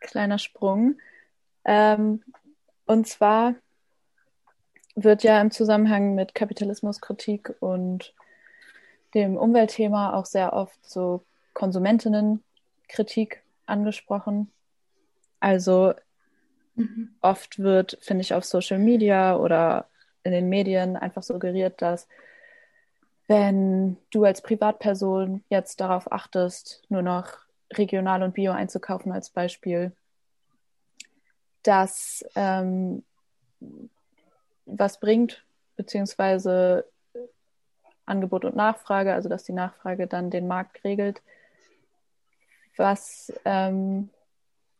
kleiner 0.00 0.38
Sprung. 0.38 0.98
Ähm, 1.66 2.22
und 2.86 3.06
zwar 3.06 3.54
wird 4.94 5.24
ja 5.24 5.38
im 5.42 5.50
Zusammenhang 5.50 6.14
mit 6.14 6.34
Kapitalismuskritik 6.34 7.54
und 7.60 8.14
dem 9.12 9.36
Umweltthema 9.36 10.14
auch 10.14 10.24
sehr 10.24 10.54
oft 10.54 10.88
so 10.88 11.22
Konsumentinnenkritik 11.52 13.42
angesprochen. 13.66 14.50
Also 15.38 15.92
mhm. 16.76 17.10
oft 17.20 17.58
wird, 17.58 17.98
finde 18.00 18.22
ich, 18.22 18.32
auf 18.32 18.46
Social 18.46 18.78
Media 18.78 19.36
oder 19.36 19.86
in 20.22 20.32
den 20.32 20.48
Medien 20.48 20.96
einfach 20.96 21.22
suggeriert, 21.22 21.82
dass 21.82 22.08
wenn 23.28 23.98
du 24.10 24.24
als 24.24 24.42
Privatperson 24.42 25.44
jetzt 25.50 25.80
darauf 25.80 26.10
achtest, 26.10 26.82
nur 26.88 27.02
noch 27.02 27.28
regional 27.72 28.22
und 28.22 28.34
bio 28.34 28.52
einzukaufen 28.52 29.12
als 29.12 29.28
Beispiel, 29.30 29.92
dass 31.62 32.24
ähm, 32.34 33.04
was 34.64 34.98
bringt, 34.98 35.44
beziehungsweise 35.76 36.86
Angebot 38.06 38.46
und 38.46 38.56
Nachfrage, 38.56 39.12
also 39.12 39.28
dass 39.28 39.44
die 39.44 39.52
Nachfrage 39.52 40.06
dann 40.06 40.30
den 40.30 40.48
Markt 40.48 40.82
regelt. 40.82 41.20
Was 42.78 43.30
ähm, 43.44 44.08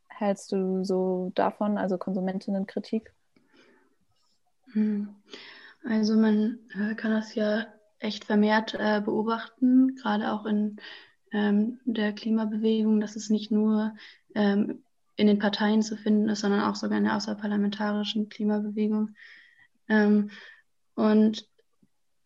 hältst 0.09 0.53
du 0.53 0.85
so 0.85 1.33
davon, 1.35 1.77
also 1.77 1.99
Konsumentinnenkritik? 1.99 3.13
Hm. 4.73 5.15
Also 5.85 6.17
man 6.17 6.59
äh, 6.75 6.95
kann 6.95 7.13
das 7.13 7.35
ja 7.35 7.67
echt 7.99 8.25
vermehrt 8.25 8.75
äh, 8.75 9.01
beobachten, 9.05 9.97
gerade 9.97 10.33
auch 10.33 10.47
in 10.47 10.77
ähm, 11.33 11.81
der 11.85 12.13
Klimabewegung, 12.13 13.01
dass 13.01 13.17
es 13.17 13.31
nicht 13.31 13.51
nur 13.51 13.95
ähm, 14.35 14.83
in 15.17 15.27
den 15.27 15.39
Parteien 15.39 15.83
zu 15.83 15.97
finden 15.97 16.29
ist, 16.29 16.41
sondern 16.41 16.61
auch 16.61 16.77
sogar 16.77 16.99
in 16.99 17.05
der 17.05 17.17
außerparlamentarischen 17.17 18.29
Klimabewegung. 18.29 19.17
Ähm, 19.89 20.31
und 20.95 21.47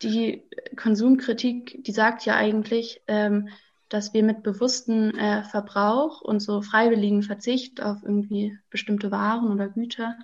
die 0.02 0.42
Konsumkritik, 0.76 1.82
die 1.84 1.92
sagt 1.92 2.24
ja 2.26 2.36
eigentlich, 2.36 3.02
ähm, 3.06 3.48
dass 3.88 4.14
wir 4.14 4.22
mit 4.22 4.42
bewussten 4.42 5.16
äh, 5.16 5.44
Verbrauch 5.44 6.22
und 6.22 6.40
so 6.40 6.62
freiwilligen 6.62 7.22
Verzicht 7.22 7.82
auf 7.82 8.02
irgendwie 8.02 8.58
bestimmte 8.70 9.10
Waren 9.10 9.50
oder 9.50 9.68
Güter 9.68 10.16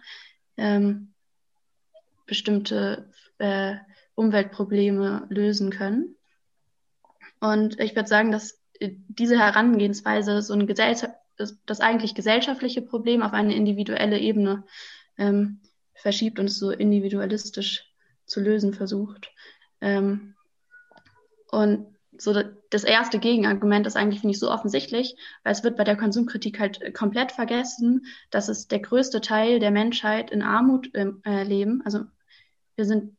ähm, 0.56 1.12
bestimmte 2.26 3.10
äh, 3.38 3.76
Umweltprobleme 4.18 5.26
lösen 5.28 5.70
können. 5.70 6.16
Und 7.40 7.78
ich 7.78 7.94
würde 7.94 8.08
sagen, 8.08 8.32
dass 8.32 8.60
diese 8.80 9.38
Herangehensweise 9.38 10.42
so 10.42 10.54
ein 10.54 10.66
Gesellschaft, 10.66 11.14
das, 11.36 11.80
eigentlich 11.80 12.16
gesellschaftliche 12.16 12.82
Problem 12.82 13.22
auf 13.22 13.32
eine 13.32 13.54
individuelle 13.54 14.18
Ebene 14.18 14.64
ähm, 15.16 15.60
verschiebt 15.94 16.40
und 16.40 16.46
es 16.46 16.58
so 16.58 16.70
individualistisch 16.70 17.84
zu 18.26 18.40
lösen 18.40 18.74
versucht. 18.74 19.30
Ähm, 19.80 20.34
und 21.50 21.86
so 22.18 22.34
das 22.70 22.82
erste 22.82 23.20
Gegenargument 23.20 23.86
ist 23.86 23.96
eigentlich, 23.96 24.20
finde 24.20 24.34
ich, 24.34 24.40
so 24.40 24.50
offensichtlich, 24.50 25.16
weil 25.44 25.52
es 25.52 25.62
wird 25.62 25.76
bei 25.76 25.84
der 25.84 25.96
Konsumkritik 25.96 26.58
halt 26.58 26.92
komplett 26.92 27.30
vergessen, 27.30 28.06
dass 28.30 28.48
es 28.48 28.66
der 28.66 28.80
größte 28.80 29.20
Teil 29.20 29.60
der 29.60 29.70
Menschheit 29.70 30.32
in 30.32 30.42
Armut 30.42 30.90
äh, 30.94 31.44
leben. 31.44 31.82
Also 31.84 32.00
wir 32.74 32.84
sind 32.84 33.16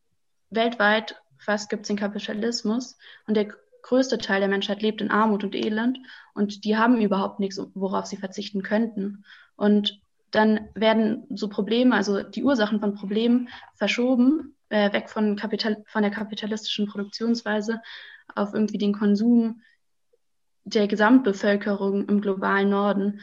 weltweit, 0.50 1.22
fast 1.38 1.70
gibt 1.70 1.84
es 1.84 1.88
den 1.88 1.98
Kapitalismus 1.98 2.98
und 3.28 3.36
der 3.36 3.54
größte 3.82 4.18
Teil 4.18 4.40
der 4.40 4.50
Menschheit 4.50 4.82
lebt 4.82 5.02
in 5.02 5.12
Armut 5.12 5.44
und 5.44 5.56
Elend 5.56 6.00
und 6.34 6.64
die 6.66 6.78
haben 6.78 7.02
überhaupt 7.02 7.40
nichts, 7.40 7.60
worauf 7.74 8.06
sie 8.06 8.18
verzichten 8.18 8.62
könnten. 8.62 9.24
Und 9.56 10.02
dann 10.32 10.70
werden 10.76 11.26
so 11.30 11.50
Probleme, 11.50 11.96
also 11.96 12.22
die 12.22 12.44
Ursachen 12.44 12.80
von 12.80 12.94
Problemen 12.94 13.50
verschoben, 13.76 14.56
äh, 14.70 14.94
weg 14.94 15.10
von, 15.10 15.36
Kapital 15.36 15.84
von 15.88 16.04
der 16.04 16.12
kapitalistischen 16.12 16.88
Produktionsweise 16.88 17.82
auf 18.36 18.54
irgendwie 18.54 18.78
den 18.78 18.94
Konsum 18.94 19.62
der 20.64 20.88
Gesamtbevölkerung 20.88 22.08
im 22.08 22.22
globalen 22.22 22.70
Norden. 22.70 23.22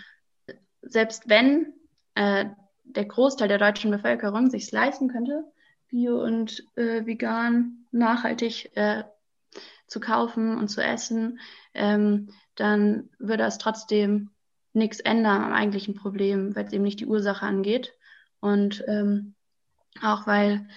Selbst 0.83 1.29
wenn 1.29 1.73
äh, 2.15 2.47
der 2.83 3.05
Großteil 3.05 3.49
der 3.49 3.59
deutschen 3.59 3.91
Bevölkerung 3.91 4.51
sich 4.51 4.71
leisten 4.73 5.09
könnte, 5.09 5.45
bio 5.89 6.23
und 6.23 6.65
äh, 6.77 7.07
vegan 7.07 7.87
nachhaltig 7.91 8.77
äh, 8.77 9.05
zu 9.87 10.01
kaufen 10.01 10.57
und 10.57 10.69
zu 10.69 10.83
essen, 10.83 11.39
ähm, 11.75 12.31
dann 12.57 13.11
würde 13.19 13.45
es 13.45 13.59
trotzdem 13.59 14.31
nichts 14.73 15.01
ändern 15.01 15.43
am 15.43 15.53
eigentlichen 15.53 15.95
Problem, 15.95 16.55
weil 16.55 16.67
es 16.67 16.73
eben 16.73 16.85
nicht 16.85 17.01
die 17.01 17.07
Ursache 17.07 17.47
angeht. 17.47 17.95
Und 18.41 18.85
ähm, 18.89 19.35
auch 20.03 20.27
weil 20.27 20.69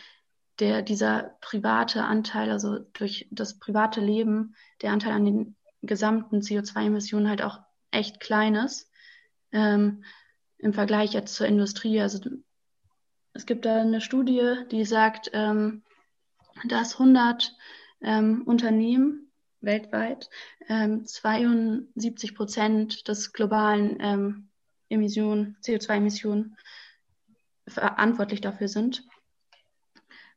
der, 0.59 0.81
dieser 0.81 1.37
private 1.41 2.03
Anteil, 2.03 2.51
also 2.51 2.79
durch 2.93 3.27
das 3.31 3.59
private 3.59 4.01
Leben, 4.01 4.55
der 4.81 4.91
Anteil 4.91 5.13
an 5.13 5.25
den 5.25 5.55
gesamten 5.81 6.39
CO2-Emissionen 6.39 7.29
halt 7.29 7.41
auch 7.41 7.59
echt 7.91 8.19
klein 8.19 8.55
ist. 8.55 8.89
Ähm, 9.51 10.03
Im 10.57 10.73
Vergleich 10.73 11.13
jetzt 11.13 11.35
zur 11.35 11.47
Industrie. 11.47 12.01
Also 12.01 12.19
es 13.39 13.45
gibt 13.45 13.63
da 13.63 13.79
eine 13.79 14.01
Studie, 14.01 14.65
die 14.69 14.83
sagt, 14.83 15.31
ähm, 15.31 15.81
dass 16.67 16.99
100 16.99 17.55
ähm, 18.01 18.43
Unternehmen 18.45 19.31
weltweit 19.61 20.29
ähm, 20.67 21.05
72 21.05 22.35
Prozent 22.35 23.07
des 23.07 23.31
globalen 23.31 23.97
ähm, 24.01 24.49
Emissionen, 24.89 25.55
CO2-Emissionen 25.63 26.57
verantwortlich 27.65 28.41
dafür 28.41 28.67
sind. 28.67 29.05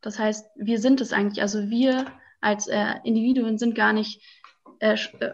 Das 0.00 0.20
heißt, 0.20 0.50
wir 0.54 0.78
sind 0.78 1.00
es 1.00 1.12
eigentlich. 1.12 1.42
Also 1.42 1.70
wir 1.70 2.06
als 2.40 2.68
äh, 2.68 2.94
Individuen 3.02 3.58
sind 3.58 3.74
gar 3.74 3.92
nicht, 3.92 4.22
äh, 4.78 4.96
äh, 5.18 5.32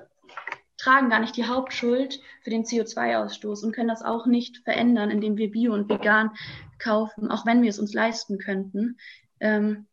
tragen 0.79 1.11
gar 1.11 1.21
nicht 1.21 1.37
die 1.37 1.45
Hauptschuld 1.45 2.19
für 2.41 2.49
den 2.49 2.65
CO2-Ausstoß 2.65 3.63
und 3.63 3.73
können 3.73 3.89
das 3.89 4.03
auch 4.03 4.25
nicht 4.25 4.57
verändern, 4.65 5.11
indem 5.11 5.37
wir 5.37 5.51
Bio 5.51 5.75
und 5.75 5.91
Vegan 5.91 6.31
kaufen, 6.79 7.31
auch 7.31 7.47
wenn 7.47 7.63
wir 7.63 7.71
es 7.71 7.79
uns 7.79 7.93
leisten 7.93 8.39
könnten. 8.39 8.99
Ähm, 9.41 9.87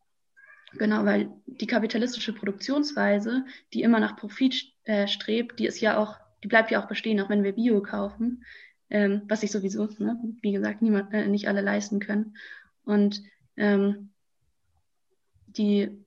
genau, 0.73 1.05
weil 1.05 1.31
die 1.45 1.67
kapitalistische 1.67 2.33
Produktionsweise, 2.33 3.45
die 3.73 3.81
immer 3.81 3.99
nach 3.99 4.17
Profit 4.17 4.73
äh, 4.83 5.07
strebt, 5.07 5.59
die 5.59 5.65
ist 5.65 5.81
ja 5.81 5.97
auch, 5.97 6.17
die 6.43 6.47
bleibt 6.47 6.71
ja 6.71 6.81
auch 6.81 6.87
bestehen, 6.87 7.19
auch 7.21 7.29
wenn 7.29 7.43
wir 7.43 7.53
Bio 7.53 7.81
kaufen, 7.81 8.43
ähm, 8.89 9.23
was 9.27 9.41
sich 9.41 9.51
sowieso, 9.51 9.87
ne, 9.97 10.19
wie 10.41 10.51
gesagt, 10.51 10.81
niemand, 10.81 11.13
äh, 11.13 11.27
nicht 11.27 11.47
alle 11.47 11.61
leisten 11.61 11.99
können. 11.99 12.35
Und 12.83 13.21
ähm, 13.57 14.11
die, 15.47 16.05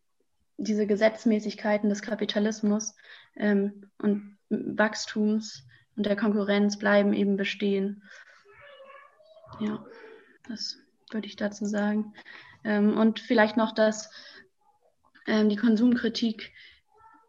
diese 0.56 0.86
Gesetzmäßigkeiten 0.86 1.88
des 1.88 2.02
Kapitalismus 2.02 2.94
ähm, 3.36 3.90
und 3.98 4.38
Wachstums 4.48 5.66
und 5.96 6.06
der 6.06 6.16
Konkurrenz 6.16 6.78
bleiben 6.78 7.12
eben 7.12 7.36
bestehen. 7.36 8.02
Ja, 9.60 9.84
das 10.48 10.78
würde 11.10 11.26
ich 11.26 11.36
dazu 11.36 11.66
sagen. 11.66 12.14
Ähm, 12.64 12.96
und 12.96 13.20
vielleicht 13.20 13.56
noch, 13.56 13.72
dass 13.72 14.10
ähm, 15.26 15.48
die 15.48 15.56
Konsumkritik 15.56 16.52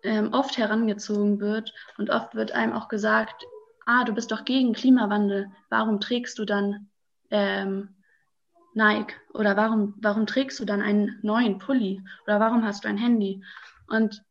ähm, 0.04 0.34
oft 0.34 0.58
herangezogen 0.58 1.40
wird 1.40 1.74
und 1.98 2.10
oft 2.10 2.36
wird 2.36 2.52
einem 2.52 2.74
auch 2.74 2.88
gesagt, 2.88 3.46
ah, 3.86 4.04
du 4.04 4.14
bist 4.14 4.32
doch 4.32 4.46
gegen 4.46 4.74
Klimawandel, 4.74 5.52
warum 5.70 6.00
trägst 6.00 6.40
du 6.40 6.46
dann 6.46 6.90
ähm, 7.32 7.96
Nike? 8.74 9.16
Oder 9.34 9.58
warum, 9.58 9.96
warum 10.00 10.26
trägst 10.26 10.60
du 10.60 10.66
dann 10.66 10.82
einen 10.82 11.20
neuen 11.22 11.58
Pulli? 11.58 12.04
Oder 12.26 12.40
warum 12.40 12.64
hast 12.64 12.84
du 12.84 12.88
ein 12.88 12.98
Handy? 12.98 13.44
Und 13.88 14.24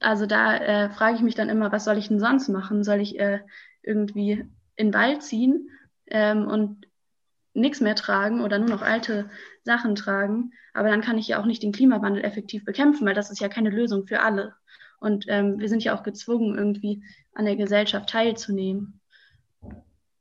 also 0.00 0.26
da 0.26 0.56
äh, 0.56 0.90
frage 0.90 1.16
ich 1.16 1.22
mich 1.22 1.34
dann 1.34 1.48
immer, 1.48 1.72
was 1.72 1.84
soll 1.84 1.98
ich 1.98 2.08
denn 2.08 2.20
sonst 2.20 2.48
machen? 2.48 2.84
Soll 2.84 3.00
ich 3.00 3.18
äh, 3.18 3.40
irgendwie 3.82 4.44
in 4.76 4.88
den 4.88 4.94
Wald 4.94 5.22
ziehen 5.22 5.70
ähm, 6.06 6.46
und 6.46 6.87
nichts 7.60 7.80
mehr 7.80 7.94
tragen 7.94 8.40
oder 8.40 8.58
nur 8.58 8.68
noch 8.68 8.82
alte 8.82 9.30
Sachen 9.62 9.94
tragen? 9.94 10.52
Aber 10.74 10.88
dann 10.88 11.00
kann 11.00 11.18
ich 11.18 11.28
ja 11.28 11.40
auch 11.40 11.46
nicht 11.46 11.62
den 11.62 11.72
Klimawandel 11.72 12.24
effektiv 12.24 12.64
bekämpfen, 12.64 13.06
weil 13.06 13.14
das 13.14 13.30
ist 13.30 13.40
ja 13.40 13.48
keine 13.48 13.70
Lösung 13.70 14.06
für 14.06 14.20
alle. 14.20 14.54
Und 15.00 15.26
ähm, 15.28 15.58
wir 15.58 15.68
sind 15.68 15.84
ja 15.84 15.96
auch 15.96 16.02
gezwungen, 16.02 16.56
irgendwie 16.56 17.02
an 17.34 17.44
der 17.44 17.56
Gesellschaft 17.56 18.08
teilzunehmen. 18.08 19.00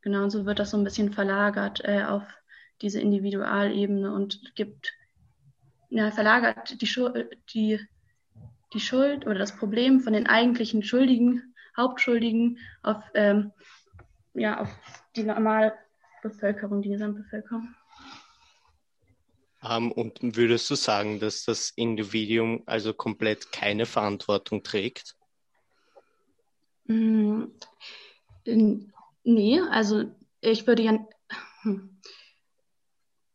Genau, 0.02 0.24
und 0.24 0.30
so 0.30 0.46
wird 0.46 0.60
das 0.60 0.72
so 0.72 0.78
ein 0.78 0.84
bisschen 0.84 1.12
verlagert 1.12 1.82
äh, 1.84 2.04
auf 2.04 2.24
diese 2.82 3.02
Individualebene 3.02 4.14
und 4.14 4.56
gibt, 4.56 4.94
ja, 5.90 6.12
verlagert 6.12 6.80
die, 6.80 6.88
Schuld, 6.88 7.38
die, 7.54 7.80
die 8.74 8.80
Schuld 8.80 9.26
oder 9.26 9.40
das 9.40 9.56
Problem 9.56 10.00
von 10.00 10.14
den 10.14 10.28
eigentlichen 10.28 10.84
Schuldigen, 10.84 11.56
Hauptschuldigen 11.76 12.60
auf, 12.84 13.04
ähm, 13.16 13.52
ja, 14.34 14.62
auf 14.62 14.70
die 15.16 15.24
Normalbevölkerung, 16.24 16.82
die 16.82 16.90
Gesamtbevölkerung. 16.90 17.76
Um, 19.62 19.70
ähm, 19.70 19.92
und 19.92 20.20
würdest 20.22 20.70
du 20.70 20.76
sagen, 20.76 21.20
dass 21.20 21.44
das 21.44 21.72
Individuum 21.72 22.64
also 22.68 22.94
komplett 22.94 23.52
keine 23.52 23.86
Verantwortung 23.86 24.64
trägt? 24.64 25.16
Mm, 26.86 27.46
nee, 29.24 29.60
also 29.72 30.06
ich 30.42 30.68
würde 30.68 30.84
ja, 30.84 31.08
hm, 31.64 32.00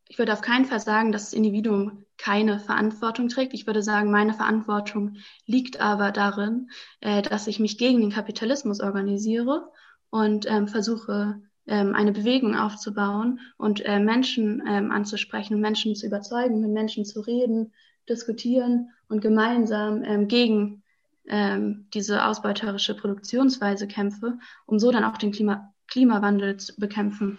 ich 0.08 0.18
würde 0.18 0.32
auf 0.32 0.42
keinen 0.42 0.64
Fall 0.64 0.80
sagen, 0.80 1.10
dass 1.10 1.24
das 1.24 1.32
Individuum 1.32 2.06
keine 2.18 2.60
Verantwortung 2.60 3.28
trägt. 3.28 3.52
Ich 3.52 3.66
würde 3.66 3.82
sagen, 3.82 4.10
meine 4.10 4.32
Verantwortung 4.32 5.16
liegt 5.46 5.80
aber 5.80 6.12
darin, 6.12 6.70
äh, 7.00 7.22
dass 7.22 7.48
ich 7.48 7.58
mich 7.58 7.78
gegen 7.78 8.00
den 8.00 8.12
Kapitalismus 8.12 8.80
organisiere 8.80 9.72
und 10.08 10.48
ähm, 10.48 10.68
versuche, 10.68 11.42
ähm, 11.66 11.94
eine 11.94 12.12
Bewegung 12.12 12.56
aufzubauen 12.56 13.40
und 13.56 13.84
äh, 13.84 13.98
Menschen 14.00 14.62
ähm, 14.66 14.90
anzusprechen, 14.90 15.60
Menschen 15.60 15.94
zu 15.94 16.06
überzeugen, 16.06 16.60
mit 16.60 16.70
Menschen 16.70 17.04
zu 17.04 17.20
reden, 17.20 17.72
diskutieren 18.08 18.90
und 19.08 19.20
gemeinsam 19.20 20.02
ähm, 20.04 20.28
gegen 20.28 20.82
ähm, 21.28 21.86
diese 21.94 22.24
ausbeuterische 22.24 22.96
Produktionsweise 22.96 23.86
kämpfe, 23.86 24.38
um 24.66 24.78
so 24.78 24.90
dann 24.90 25.04
auch 25.04 25.18
den 25.18 25.32
Klima 25.32 25.72
Klimawandel 25.88 26.56
zu 26.56 26.74
bekämpfen 26.80 27.38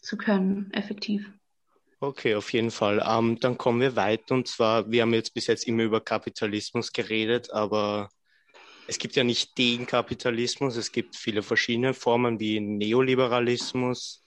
zu 0.00 0.16
können, 0.16 0.70
effektiv. 0.72 1.30
Okay, 2.00 2.34
auf 2.34 2.52
jeden 2.52 2.70
Fall. 2.70 3.04
Ähm, 3.06 3.38
dann 3.40 3.58
kommen 3.58 3.80
wir 3.80 3.94
weiter. 3.94 4.34
Und 4.34 4.48
zwar, 4.48 4.90
wir 4.90 5.02
haben 5.02 5.12
jetzt 5.12 5.34
bis 5.34 5.46
jetzt 5.46 5.66
immer 5.66 5.82
über 5.82 6.00
Kapitalismus 6.00 6.92
geredet, 6.92 7.52
aber 7.52 8.08
es 8.86 8.98
gibt 8.98 9.16
ja 9.16 9.24
nicht 9.24 9.58
den 9.58 9.86
Kapitalismus. 9.86 10.76
Es 10.76 10.92
gibt 10.92 11.16
viele 11.16 11.42
verschiedene 11.42 11.94
Formen 11.94 12.38
wie 12.38 12.60
Neoliberalismus 12.60 14.24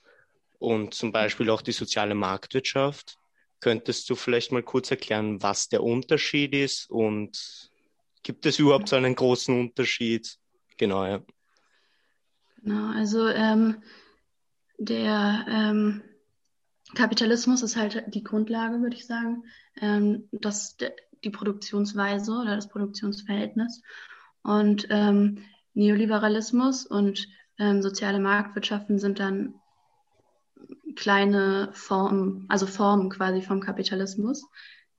und 0.58 0.94
zum 0.94 1.12
Beispiel 1.12 1.50
auch 1.50 1.62
die 1.62 1.72
soziale 1.72 2.14
Marktwirtschaft. 2.14 3.18
Könntest 3.60 4.08
du 4.08 4.14
vielleicht 4.14 4.52
mal 4.52 4.62
kurz 4.62 4.90
erklären, 4.90 5.42
was 5.42 5.68
der 5.68 5.82
Unterschied 5.82 6.54
ist 6.54 6.90
und 6.90 7.70
gibt 8.22 8.46
es 8.46 8.58
überhaupt 8.58 8.88
so 8.88 8.96
einen 8.96 9.14
großen 9.14 9.58
Unterschied? 9.58 10.38
Genau, 10.76 11.04
ja. 11.06 11.22
Genau, 12.62 12.92
also 12.92 13.28
ähm, 13.28 13.82
der 14.78 15.46
ähm, 15.48 16.02
Kapitalismus 16.94 17.62
ist 17.62 17.76
halt 17.76 18.04
die 18.08 18.24
Grundlage, 18.24 18.80
würde 18.80 18.96
ich 18.96 19.06
sagen, 19.06 19.44
ähm, 19.80 20.28
dass 20.32 20.76
die 21.24 21.30
Produktionsweise 21.30 22.32
oder 22.32 22.56
das 22.56 22.68
Produktionsverhältnis 22.68 23.82
und 24.42 24.86
ähm, 24.90 25.44
Neoliberalismus 25.74 26.86
und 26.86 27.28
ähm, 27.58 27.82
soziale 27.82 28.20
Marktwirtschaften 28.20 28.98
sind 28.98 29.20
dann 29.20 29.54
kleine 30.96 31.70
Formen, 31.72 32.46
also 32.48 32.66
Formen 32.66 33.10
quasi 33.10 33.42
vom 33.42 33.60
Kapitalismus. 33.60 34.46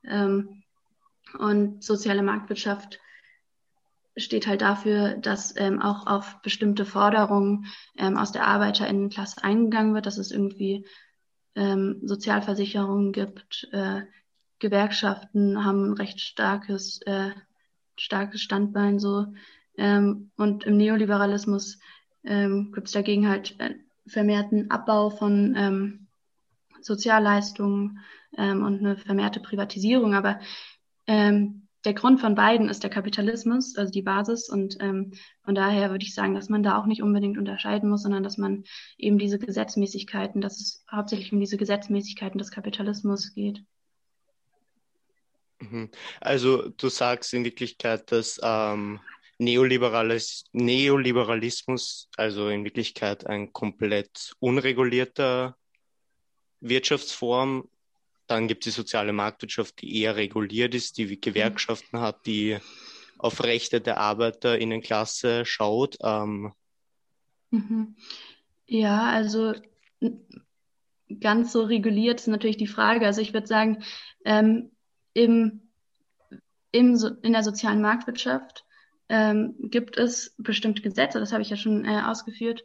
Ähm, 0.04 0.64
und 1.38 1.84
soziale 1.84 2.24
Marktwirtschaft 2.24 3.00
steht 4.18 4.48
halt 4.48 4.62
dafür, 4.62 5.16
dass 5.16 5.56
ähm, 5.58 5.82
auch 5.82 6.08
auf 6.08 6.42
bestimmte 6.42 6.86
Forderungen 6.86 7.66
ähm, 7.98 8.18
aus 8.18 8.32
der 8.32 8.48
Arbeiterinnenklasse 8.48 9.44
eingegangen 9.44 9.94
wird, 9.94 10.06
dass 10.06 10.18
es 10.18 10.32
irgendwie 10.32 10.86
ähm, 11.56 12.02
Sozialversicherungen 12.04 13.12
gibt, 13.12 13.70
äh, 13.72 14.02
Gewerkschaften 14.60 15.66
haben 15.66 15.92
ein 15.92 15.94
recht 15.94 16.20
starkes, 16.20 17.02
äh, 17.06 17.32
starkes 18.02 18.42
Standbein 18.42 19.00
so. 19.00 19.28
Ähm, 19.78 20.32
und 20.36 20.64
im 20.66 20.78
Neoliberalismus 20.78 21.80
ähm, 22.24 22.72
gibt 22.74 22.88
es 22.88 22.94
dagegen 22.94 23.30
halt 23.30 23.60
äh, 23.60 23.76
vermehrten 24.08 24.70
Abbau 24.70 25.10
von 25.10 25.56
ähm, 25.56 26.08
Sozialleistungen 26.82 28.00
ähm, 28.38 28.64
und 28.64 28.80
eine 28.80 28.98
vermehrte 28.98 29.40
Privatisierung. 29.40 30.14
Aber 30.16 30.40
ähm, 31.08 31.68
der 31.86 31.94
Grund 31.94 32.20
von 32.20 32.36
beiden 32.36 32.70
ist 32.70 32.84
der 32.84 32.90
Kapitalismus, 32.90 33.76
also 33.78 33.92
die 33.92 34.02
Basis. 34.02 34.50
Und 34.50 34.78
ähm, 34.82 35.14
von 35.44 35.56
daher 35.56 35.92
würde 35.92 36.04
ich 36.04 36.14
sagen, 36.14 36.34
dass 36.34 36.50
man 36.50 36.64
da 36.64 36.78
auch 36.78 36.86
nicht 36.86 37.02
unbedingt 37.02 37.38
unterscheiden 37.38 37.90
muss, 37.90 38.04
sondern 38.04 38.24
dass 38.24 38.38
man 38.38 38.64
eben 38.98 39.18
diese 39.18 39.40
Gesetzmäßigkeiten, 39.40 40.42
dass 40.42 40.60
es 40.60 40.86
hauptsächlich 40.92 41.34
um 41.34 41.40
diese 41.40 41.58
Gesetzmäßigkeiten 41.58 42.38
des 42.38 42.52
Kapitalismus 42.52 43.34
geht. 43.34 43.64
Mhm. 45.62 45.90
Also 46.20 46.70
du 46.70 46.90
sagst 46.90 47.34
in 47.34 47.46
Wirklichkeit, 47.46 48.12
dass 48.12 48.40
ähm, 48.44 49.00
Neoliberales, 49.38 50.46
Neoliberalismus, 50.52 52.10
also 52.18 52.50
in 52.50 52.64
Wirklichkeit 52.64 53.26
ein 53.26 53.54
komplett 53.54 54.34
unregulierter 54.40 55.56
Wirtschaftsform. 56.60 57.68
Dann 58.28 58.48
gibt 58.48 58.66
es 58.66 58.74
die 58.74 58.78
soziale 58.80 59.14
Marktwirtschaft, 59.14 59.82
die 59.82 60.02
eher 60.02 60.16
reguliert 60.16 60.76
ist, 60.76 60.98
die 60.98 61.20
Gewerkschaften 61.20 62.00
hat, 62.00 62.26
die 62.26 62.58
auf 63.18 63.44
Rechte 63.44 63.82
der 63.82 63.98
Arbeiterinnenklasse 63.98 65.46
schaut. 65.46 65.98
Ähm. 66.04 66.54
Mhm. 67.52 67.96
Ja, 68.68 69.10
also 69.10 69.54
ganz 71.20 71.52
so 71.52 71.64
reguliert 71.64 72.20
ist 72.20 72.28
natürlich 72.28 72.58
die 72.58 72.68
Frage. 72.68 73.06
Also 73.06 73.22
ich 73.22 73.34
würde 73.34 73.48
sagen, 73.48 73.84
ähm, 74.24 74.72
im, 75.14 75.62
im, 76.72 76.98
in 77.22 77.34
der 77.34 77.44
sozialen 77.44 77.82
Marktwirtschaft 77.82 78.66
ähm, 79.10 79.56
gibt 79.60 79.98
es 79.98 80.36
bestimmte 80.38 80.82
Gesetze, 80.82 81.20
das 81.20 81.34
habe 81.34 81.42
ich 81.42 81.50
ja 81.50 81.58
schon 81.58 81.86
äh, 81.86 82.02
ausgeführt, 82.06 82.64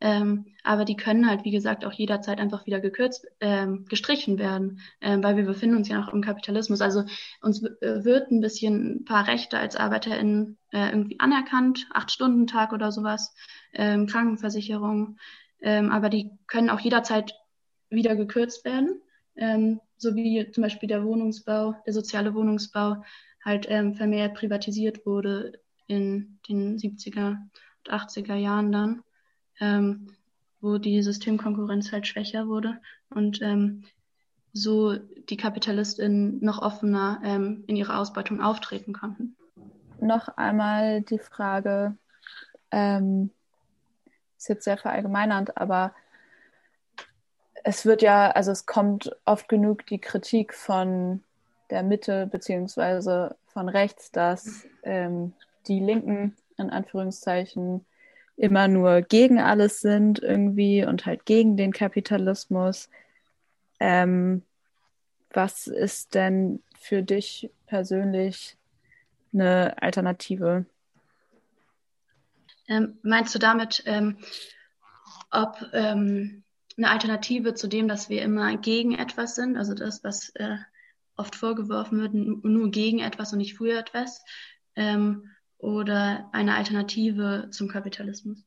ähm, 0.00 0.46
aber 0.62 0.84
die 0.84 0.96
können 0.96 1.28
halt, 1.28 1.44
wie 1.44 1.50
gesagt, 1.50 1.84
auch 1.84 1.92
jederzeit 1.92 2.38
einfach 2.38 2.66
wieder 2.66 2.78
gekürzt, 2.78 3.26
ähm, 3.40 3.84
gestrichen 3.88 4.38
werden, 4.38 4.80
ähm, 5.00 5.24
weil 5.24 5.36
wir 5.36 5.44
befinden 5.44 5.76
uns 5.76 5.88
ja 5.88 5.98
noch 5.98 6.12
im 6.12 6.22
Kapitalismus. 6.22 6.80
Also 6.80 7.04
uns 7.40 7.64
äh, 7.64 8.04
wird 8.04 8.30
ein 8.30 8.40
bisschen 8.40 8.98
ein 8.98 9.04
paar 9.04 9.26
Rechte 9.26 9.58
als 9.58 9.74
ArbeiterInnen 9.74 10.56
äh, 10.70 10.90
irgendwie 10.90 11.18
anerkannt, 11.18 11.88
acht 11.92 12.12
Stunden 12.12 12.46
Tag 12.46 12.72
oder 12.72 12.92
sowas, 12.92 13.34
ähm, 13.72 14.06
Krankenversicherung, 14.06 15.18
ähm, 15.60 15.90
aber 15.90 16.10
die 16.10 16.30
können 16.46 16.70
auch 16.70 16.80
jederzeit 16.80 17.34
wieder 17.90 18.14
gekürzt 18.14 18.64
werden, 18.64 19.02
ähm, 19.34 19.80
so 19.98 20.14
wie 20.14 20.50
zum 20.50 20.62
Beispiel 20.62 20.88
der 20.88 21.04
Wohnungsbau, 21.04 21.74
der 21.84 21.92
soziale 21.92 22.34
Wohnungsbau 22.34 23.02
halt 23.44 23.66
ähm, 23.68 23.94
vermehrt 23.94 24.34
privatisiert 24.34 25.04
wurde 25.04 25.60
in 25.86 26.38
den 26.48 26.78
70er 26.78 27.36
und 27.86 27.92
80er 27.92 28.34
Jahren 28.34 28.72
dann, 28.72 29.02
ähm, 29.60 30.08
wo 30.60 30.78
die 30.78 31.02
Systemkonkurrenz 31.02 31.92
halt 31.92 32.06
schwächer 32.06 32.48
wurde 32.48 32.80
und 33.10 33.42
ähm, 33.42 33.84
so 34.52 34.96
die 34.96 35.36
KapitalistInnen 35.36 36.42
noch 36.42 36.62
offener 36.62 37.20
ähm, 37.24 37.64
in 37.66 37.76
ihrer 37.76 37.98
Ausbeutung 37.98 38.40
auftreten 38.40 38.92
konnten. 38.92 39.36
Noch 40.00 40.28
einmal 40.28 41.02
die 41.02 41.18
Frage, 41.18 41.96
ähm, 42.70 43.30
ist 44.36 44.48
jetzt 44.48 44.64
sehr 44.64 44.78
verallgemeinernd, 44.78 45.56
aber 45.56 45.92
es 47.68 47.84
wird 47.84 48.00
ja, 48.00 48.30
also 48.30 48.50
es 48.50 48.64
kommt 48.64 49.14
oft 49.26 49.46
genug 49.46 49.84
die 49.84 49.98
Kritik 49.98 50.54
von 50.54 51.22
der 51.68 51.82
Mitte 51.82 52.26
beziehungsweise 52.26 53.36
von 53.44 53.68
rechts, 53.68 54.10
dass 54.10 54.66
ähm, 54.84 55.34
die 55.66 55.78
Linken 55.78 56.34
in 56.56 56.70
Anführungszeichen 56.70 57.84
immer 58.38 58.68
nur 58.68 59.02
gegen 59.02 59.38
alles 59.38 59.82
sind 59.82 60.18
irgendwie 60.18 60.82
und 60.82 61.04
halt 61.04 61.26
gegen 61.26 61.58
den 61.58 61.74
Kapitalismus. 61.74 62.88
Ähm, 63.80 64.44
was 65.34 65.66
ist 65.66 66.14
denn 66.14 66.62
für 66.80 67.02
dich 67.02 67.50
persönlich 67.66 68.56
eine 69.34 69.74
Alternative? 69.82 70.64
Ähm, 72.66 72.96
meinst 73.02 73.34
du 73.34 73.38
damit, 73.38 73.82
ähm, 73.84 74.16
ob 75.30 75.58
ähm, 75.74 76.44
eine 76.78 76.90
Alternative 76.90 77.54
zu 77.54 77.66
dem, 77.66 77.88
dass 77.88 78.08
wir 78.08 78.22
immer 78.22 78.56
gegen 78.56 78.94
etwas 78.94 79.34
sind, 79.34 79.56
also 79.56 79.74
das, 79.74 80.02
was 80.04 80.30
äh, 80.36 80.56
oft 81.16 81.34
vorgeworfen 81.34 82.00
wird, 82.00 82.14
nur 82.14 82.70
gegen 82.70 83.00
etwas 83.00 83.32
und 83.32 83.38
nicht 83.38 83.58
für 83.58 83.76
etwas, 83.76 84.24
ähm, 84.76 85.30
oder 85.58 86.30
eine 86.32 86.54
Alternative 86.54 87.48
zum 87.50 87.68
Kapitalismus? 87.68 88.38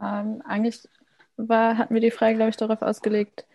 Ähm, 0.00 0.42
eigentlich 0.44 0.86
war, 1.36 1.78
hatten 1.78 1.94
wir 1.94 2.02
die 2.02 2.10
Frage, 2.10 2.36
glaube 2.36 2.50
ich, 2.50 2.56
darauf 2.56 2.82
ausgelegt, 2.82 3.46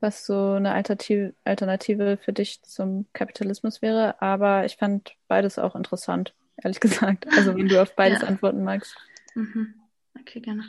was 0.00 0.26
so 0.26 0.52
eine 0.52 0.72
Alternative, 0.72 1.34
Alternative 1.44 2.16
für 2.16 2.32
dich 2.32 2.62
zum 2.62 3.06
Kapitalismus 3.12 3.80
wäre. 3.80 4.20
Aber 4.20 4.64
ich 4.64 4.76
fand 4.76 5.14
beides 5.28 5.58
auch 5.58 5.76
interessant, 5.76 6.34
ehrlich 6.62 6.80
gesagt. 6.80 7.26
Also 7.28 7.56
wenn 7.56 7.68
du 7.68 7.80
auf 7.80 7.94
beides 7.94 8.22
ja. 8.22 8.28
antworten 8.28 8.64
magst. 8.64 8.96
Mhm. 9.34 9.74
Okay, 10.18 10.40
gerne. 10.40 10.64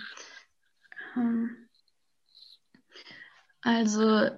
Ähm, 1.15 1.66
also 3.67 4.29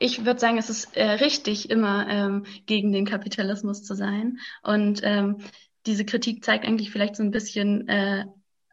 ich 0.00 0.24
würde 0.24 0.40
sagen, 0.40 0.58
es 0.58 0.70
ist 0.70 0.96
äh, 0.96 1.04
richtig, 1.04 1.70
immer 1.70 2.08
ähm, 2.08 2.44
gegen 2.66 2.90
den 2.90 3.06
Kapitalismus 3.06 3.84
zu 3.84 3.94
sein. 3.94 4.40
Und 4.64 5.02
ähm, 5.04 5.38
diese 5.86 6.04
Kritik 6.04 6.44
zeigt 6.44 6.66
eigentlich 6.66 6.90
vielleicht 6.90 7.14
so 7.14 7.22
ein 7.22 7.30
bisschen 7.30 7.88
äh, 7.88 8.24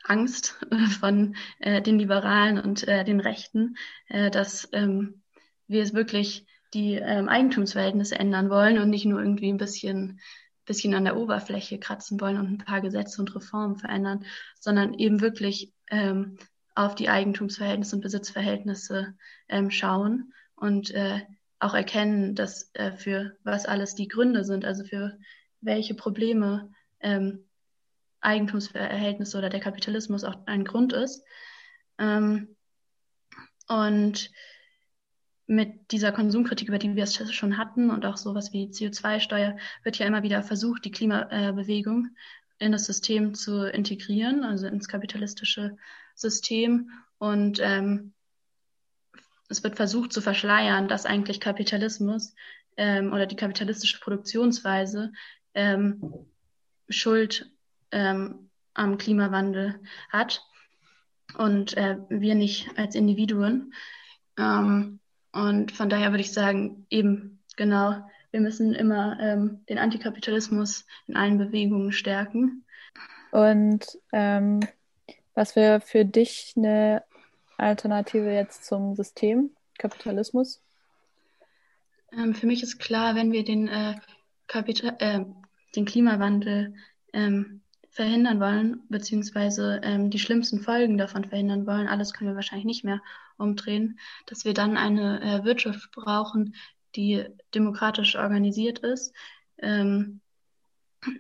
Angst 0.04 0.58
von 1.00 1.36
äh, 1.60 1.80
den 1.84 2.00
Liberalen 2.00 2.60
und 2.60 2.88
äh, 2.88 3.04
den 3.04 3.20
Rechten, 3.20 3.76
äh, 4.08 4.32
dass 4.32 4.68
ähm, 4.74 5.22
wir 5.68 5.84
es 5.84 5.94
wirklich 5.94 6.48
die 6.74 6.96
ähm, 6.96 7.30
Eigentumsverhältnisse 7.30 8.18
ändern 8.18 8.50
wollen 8.50 8.80
und 8.80 8.90
nicht 8.90 9.06
nur 9.06 9.20
irgendwie 9.20 9.52
ein 9.52 9.58
bisschen, 9.58 10.22
bisschen 10.66 10.96
an 10.96 11.06
der 11.06 11.18
Oberfläche 11.18 11.78
kratzen 11.78 12.20
wollen 12.20 12.40
und 12.40 12.48
ein 12.48 12.58
paar 12.58 12.82
Gesetze 12.82 13.22
und 13.22 13.36
Reformen 13.36 13.76
verändern, 13.76 14.26
sondern 14.60 14.96
eben 14.96 15.22
wirklich 15.22 15.72
ähm, 15.92 16.40
auf 16.76 16.96
die 16.96 17.10
Eigentumsverhältnisse 17.10 17.96
und 17.96 18.02
Besitzverhältnisse 18.02 19.16
ähm, 19.50 19.70
schauen 19.70 20.34
und 20.56 20.92
äh, 20.92 21.22
auch 21.60 21.74
erkennen, 21.74 22.36
dass 22.36 22.72
äh, 22.74 22.92
für 22.92 23.38
was 23.44 23.66
alles 23.66 23.96
die 23.96 24.08
Gründe 24.08 24.44
sind, 24.44 24.66
also 24.66 24.84
für 24.84 25.18
welche 25.62 25.94
Probleme 25.94 26.72
ähm, 27.00 27.46
Eigentumsverhältnisse 28.22 29.38
oder 29.38 29.50
der 29.50 29.60
Kapitalismus 29.60 30.24
auch 30.24 30.46
ein 30.46 30.66
Grund 30.66 30.94
ist. 30.94 31.24
Ähm, 31.98 32.56
und 33.68 34.32
mit 35.46 35.92
dieser 35.92 36.12
Konsumkritik, 36.12 36.70
über 36.70 36.80
die 36.80 36.96
wir 36.96 37.04
es 37.04 37.34
schon 37.34 37.58
hatten 37.58 37.90
und 37.90 38.06
auch 38.06 38.18
sowas 38.18 38.54
wie 38.54 38.68
CO2-Steuer, 38.68 39.58
wird 39.84 39.98
ja 39.98 40.06
immer 40.06 40.24
wieder 40.24 40.42
versucht, 40.42 40.86
die 40.86 40.92
Klimabewegung 40.92 42.16
in 42.64 42.72
das 42.72 42.86
System 42.86 43.34
zu 43.34 43.66
integrieren, 43.66 44.44
also 44.44 44.68
ins 44.68 44.88
kapitalistische 44.88 45.78
System. 46.16 46.90
Und 47.20 47.60
ähm, 47.62 48.14
es 49.50 49.64
wird 49.64 49.76
versucht 49.76 50.14
zu 50.14 50.22
verschleiern, 50.22 50.88
dass 50.88 51.06
eigentlich 51.06 51.40
Kapitalismus 51.40 52.34
ähm, 52.78 53.14
oder 53.14 53.26
die 53.26 53.36
kapitalistische 53.36 54.00
Produktionsweise 54.00 55.12
ähm, 55.54 56.02
Schuld 56.90 57.52
ähm, 57.92 58.50
am 58.74 58.98
Klimawandel 58.98 59.80
hat 60.10 60.42
und 61.38 61.78
äh, 61.78 61.98
wir 62.10 62.36
nicht 62.36 62.70
als 62.78 62.96
Individuen. 62.96 63.74
Ähm, 64.38 65.00
Und 65.36 65.72
von 65.72 65.90
daher 65.90 66.12
würde 66.12 66.22
ich 66.22 66.32
sagen, 66.32 66.86
eben 66.92 67.40
genau, 67.56 68.08
wir 68.34 68.42
müssen 68.42 68.74
immer 68.74 69.18
ähm, 69.22 69.64
den 69.70 69.78
Antikapitalismus 69.78 70.86
in 71.06 71.16
allen 71.16 71.38
Bewegungen 71.38 71.92
stärken. 71.92 72.66
Und 73.32 73.86
ähm, 74.12 74.60
was 75.36 75.56
wäre 75.56 75.80
für 75.80 76.04
dich 76.04 76.54
eine 76.58 77.04
Alternative 77.58 78.34
jetzt 78.34 78.66
zum 78.66 78.96
System 78.96 79.52
Kapitalismus? 79.78 80.62
Ähm, 82.12 82.34
für 82.34 82.48
mich 82.48 82.64
ist 82.64 82.80
klar, 82.80 83.14
wenn 83.14 83.32
wir 83.32 83.44
den, 83.44 83.68
äh, 83.68 83.96
Kapital 84.48 84.96
äh, 85.00 85.26
den 85.76 85.86
Klimawandel 85.86 86.74
ähm, 87.14 87.62
verhindern 87.92 88.40
wollen, 88.40 88.82
beziehungsweise 88.90 89.80
ähm, 89.84 90.10
die 90.10 90.20
schlimmsten 90.20 90.60
Folgen 90.60 90.98
davon 90.98 91.26
verhindern 91.26 91.68
wollen, 91.68 91.88
alles 91.88 92.14
können 92.14 92.32
wir 92.32 92.36
wahrscheinlich 92.36 92.66
nicht 92.66 92.84
mehr 92.84 93.02
umdrehen, 93.38 94.00
dass 94.26 94.44
wir 94.44 94.56
dann 94.56 94.76
eine 94.78 95.22
äh, 95.22 95.44
Wirtschaft 95.44 95.92
brauchen, 95.92 96.56
die 96.96 97.26
demokratisch 97.54 98.16
organisiert 98.16 98.80
ist, 98.80 99.14
ähm, 99.58 100.22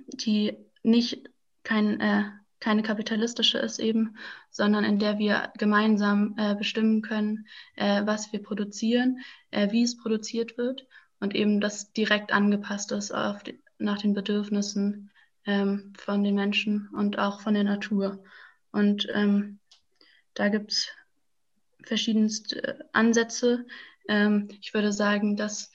die 0.07 0.57
nicht 0.83 1.29
kein, 1.63 1.99
äh, 1.99 2.23
keine 2.59 2.83
kapitalistische 2.83 3.57
ist 3.57 3.79
eben, 3.79 4.17
sondern 4.49 4.83
in 4.83 4.99
der 4.99 5.17
wir 5.17 5.51
gemeinsam 5.57 6.36
äh, 6.38 6.55
bestimmen 6.55 7.01
können, 7.01 7.47
äh, 7.75 8.05
was 8.05 8.31
wir 8.31 8.41
produzieren, 8.41 9.19
äh, 9.51 9.71
wie 9.71 9.83
es 9.83 9.97
produziert 9.97 10.57
wird 10.57 10.88
und 11.19 11.36
eben 11.36 11.59
das 11.59 11.91
direkt 11.93 12.31
angepasst 12.31 12.91
ist 12.91 13.12
auf 13.12 13.43
die, 13.43 13.62
nach 13.77 13.97
den 13.97 14.13
Bedürfnissen 14.13 15.12
ähm, 15.45 15.93
von 15.97 16.23
den 16.23 16.36
Menschen 16.36 16.89
und 16.93 17.19
auch 17.19 17.41
von 17.41 17.53
der 17.53 17.63
Natur. 17.63 18.23
Und 18.71 19.07
ähm, 19.13 19.59
da 20.33 20.49
gibt 20.49 20.71
es 20.71 20.88
verschiedenste 21.83 22.89
Ansätze. 22.93 23.65
Ähm, 24.08 24.50
ich 24.62 24.74
würde 24.74 24.92
sagen, 24.92 25.36
dass 25.36 25.72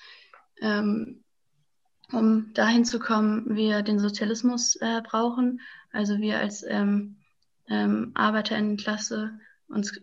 ähm, 0.61 1.23
um 2.13 2.53
dahin 2.55 2.85
zu 2.85 2.99
kommen, 2.99 3.55
wir 3.55 3.83
den 3.83 3.99
Sozialismus 3.99 4.77
äh, 4.77 5.03
brauchen. 5.03 5.61
Also 5.93 6.19
wir 6.19 6.39
als 6.39 6.65
ähm, 6.67 7.17
ähm, 7.69 8.13
Arbeiterinnenklasse 8.15 9.39
uns 9.69 10.01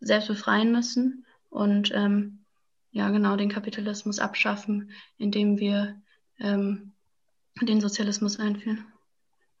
selbst 0.00 0.28
befreien 0.28 0.72
müssen 0.72 1.26
und 1.50 1.92
ähm, 1.94 2.44
ja 2.90 3.10
genau 3.10 3.36
den 3.36 3.50
Kapitalismus 3.50 4.18
abschaffen, 4.18 4.90
indem 5.18 5.58
wir 5.58 6.00
ähm, 6.38 6.92
den 7.60 7.80
Sozialismus 7.80 8.38
einführen 8.38 8.86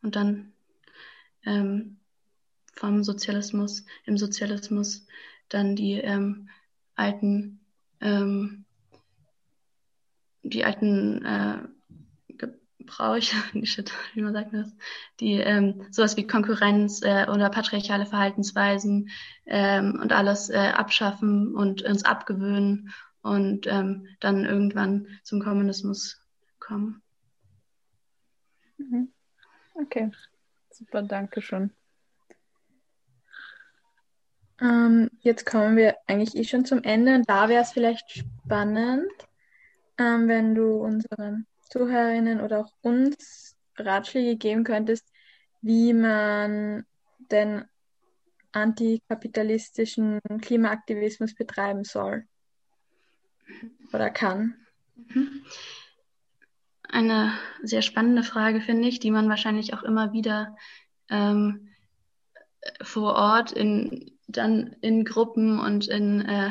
und 0.02 0.16
dann 0.16 0.52
ähm, 1.44 1.98
vom 2.72 3.02
Sozialismus, 3.02 3.84
im 4.04 4.16
Sozialismus 4.16 5.06
dann 5.48 5.74
die 5.76 5.94
ähm, 5.94 6.48
alten, 6.94 7.57
ähm, 8.00 8.64
die 10.42 10.64
alten 10.64 11.24
äh, 11.24 11.58
Gebräuche, 12.78 13.36
wie 14.14 14.22
man 14.22 14.32
sagt 14.32 14.54
das, 14.54 14.72
die 15.20 15.34
ähm, 15.34 15.86
sowas 15.90 16.16
wie 16.16 16.26
Konkurrenz 16.26 17.02
äh, 17.02 17.26
oder 17.28 17.50
patriarchale 17.50 18.06
Verhaltensweisen 18.06 19.10
ähm, 19.46 19.98
und 20.00 20.12
alles 20.12 20.48
äh, 20.48 20.56
abschaffen 20.56 21.54
und 21.54 21.82
uns 21.82 22.04
abgewöhnen 22.04 22.92
und 23.22 23.66
ähm, 23.66 24.06
dann 24.20 24.44
irgendwann 24.44 25.06
zum 25.22 25.40
Kommunismus 25.40 26.20
kommen. 26.58 27.02
Mhm. 28.78 29.12
Okay, 29.74 30.10
super, 30.70 31.02
danke 31.02 31.42
schön. 31.42 31.70
Ähm, 34.60 35.10
jetzt 35.20 35.46
kommen 35.46 35.76
wir 35.76 35.96
eigentlich 36.06 36.36
eh 36.36 36.44
schon 36.44 36.64
zum 36.64 36.82
Ende 36.82 37.14
und 37.14 37.28
da 37.28 37.48
wäre 37.48 37.62
es 37.62 37.72
vielleicht 37.72 38.10
spannend, 38.10 39.10
ähm, 39.98 40.28
wenn 40.28 40.54
du 40.54 40.76
unseren 40.76 41.46
Zuhörerinnen 41.70 42.40
oder 42.40 42.60
auch 42.60 42.72
uns 42.82 43.56
Ratschläge 43.76 44.36
geben 44.36 44.64
könntest, 44.64 45.06
wie 45.60 45.92
man 45.92 46.84
den 47.30 47.64
antikapitalistischen 48.52 50.20
Klimaaktivismus 50.40 51.34
betreiben 51.34 51.84
soll 51.84 52.26
oder 53.92 54.10
kann. 54.10 54.56
Mhm 54.96 55.44
eine 56.88 57.32
sehr 57.62 57.82
spannende 57.82 58.22
Frage, 58.22 58.60
finde 58.60 58.88
ich, 58.88 58.98
die 58.98 59.10
man 59.10 59.28
wahrscheinlich 59.28 59.74
auch 59.74 59.82
immer 59.82 60.12
wieder 60.12 60.56
ähm, 61.10 61.68
vor 62.82 63.14
Ort 63.14 63.52
in, 63.52 64.17
dann 64.28 64.76
in 64.80 65.04
Gruppen 65.04 65.58
und 65.58 65.88
in, 65.88 66.20
äh, 66.20 66.50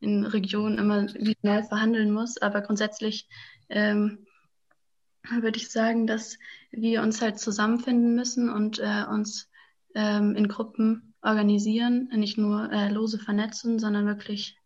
in 0.00 0.26
Regionen 0.26 0.78
immer 0.78 1.06
wieder 1.14 1.38
neu 1.42 1.62
verhandeln 1.62 2.12
muss. 2.12 2.36
Aber 2.38 2.60
grundsätzlich 2.60 3.28
ähm, 3.68 4.26
würde 5.30 5.56
ich 5.56 5.70
sagen, 5.70 6.06
dass 6.06 6.38
wir 6.70 7.02
uns 7.02 7.22
halt 7.22 7.38
zusammenfinden 7.38 8.14
müssen 8.14 8.50
und 8.50 8.78
äh, 8.78 9.04
uns 9.08 9.48
ähm, 9.94 10.36
in 10.36 10.48
Gruppen 10.48 11.14
organisieren, 11.22 12.10
nicht 12.14 12.36
nur 12.36 12.70
äh, 12.70 12.90
lose 12.90 13.18
vernetzen, 13.18 13.78
sondern 13.78 14.06
wirklich 14.06 14.58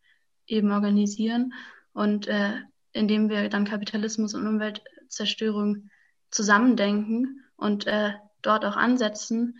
eben 0.46 0.72
organisieren 0.72 1.52
und 1.92 2.26
äh, 2.26 2.54
indem 2.92 3.28
wir 3.28 3.48
dann 3.48 3.66
Kapitalismus 3.66 4.34
und 4.34 4.46
Umwelt 4.46 4.82
Zerstörung 5.08 5.90
zusammendenken 6.30 7.44
und 7.56 7.86
äh, 7.86 8.14
dort 8.42 8.64
auch 8.64 8.76
ansetzen, 8.76 9.58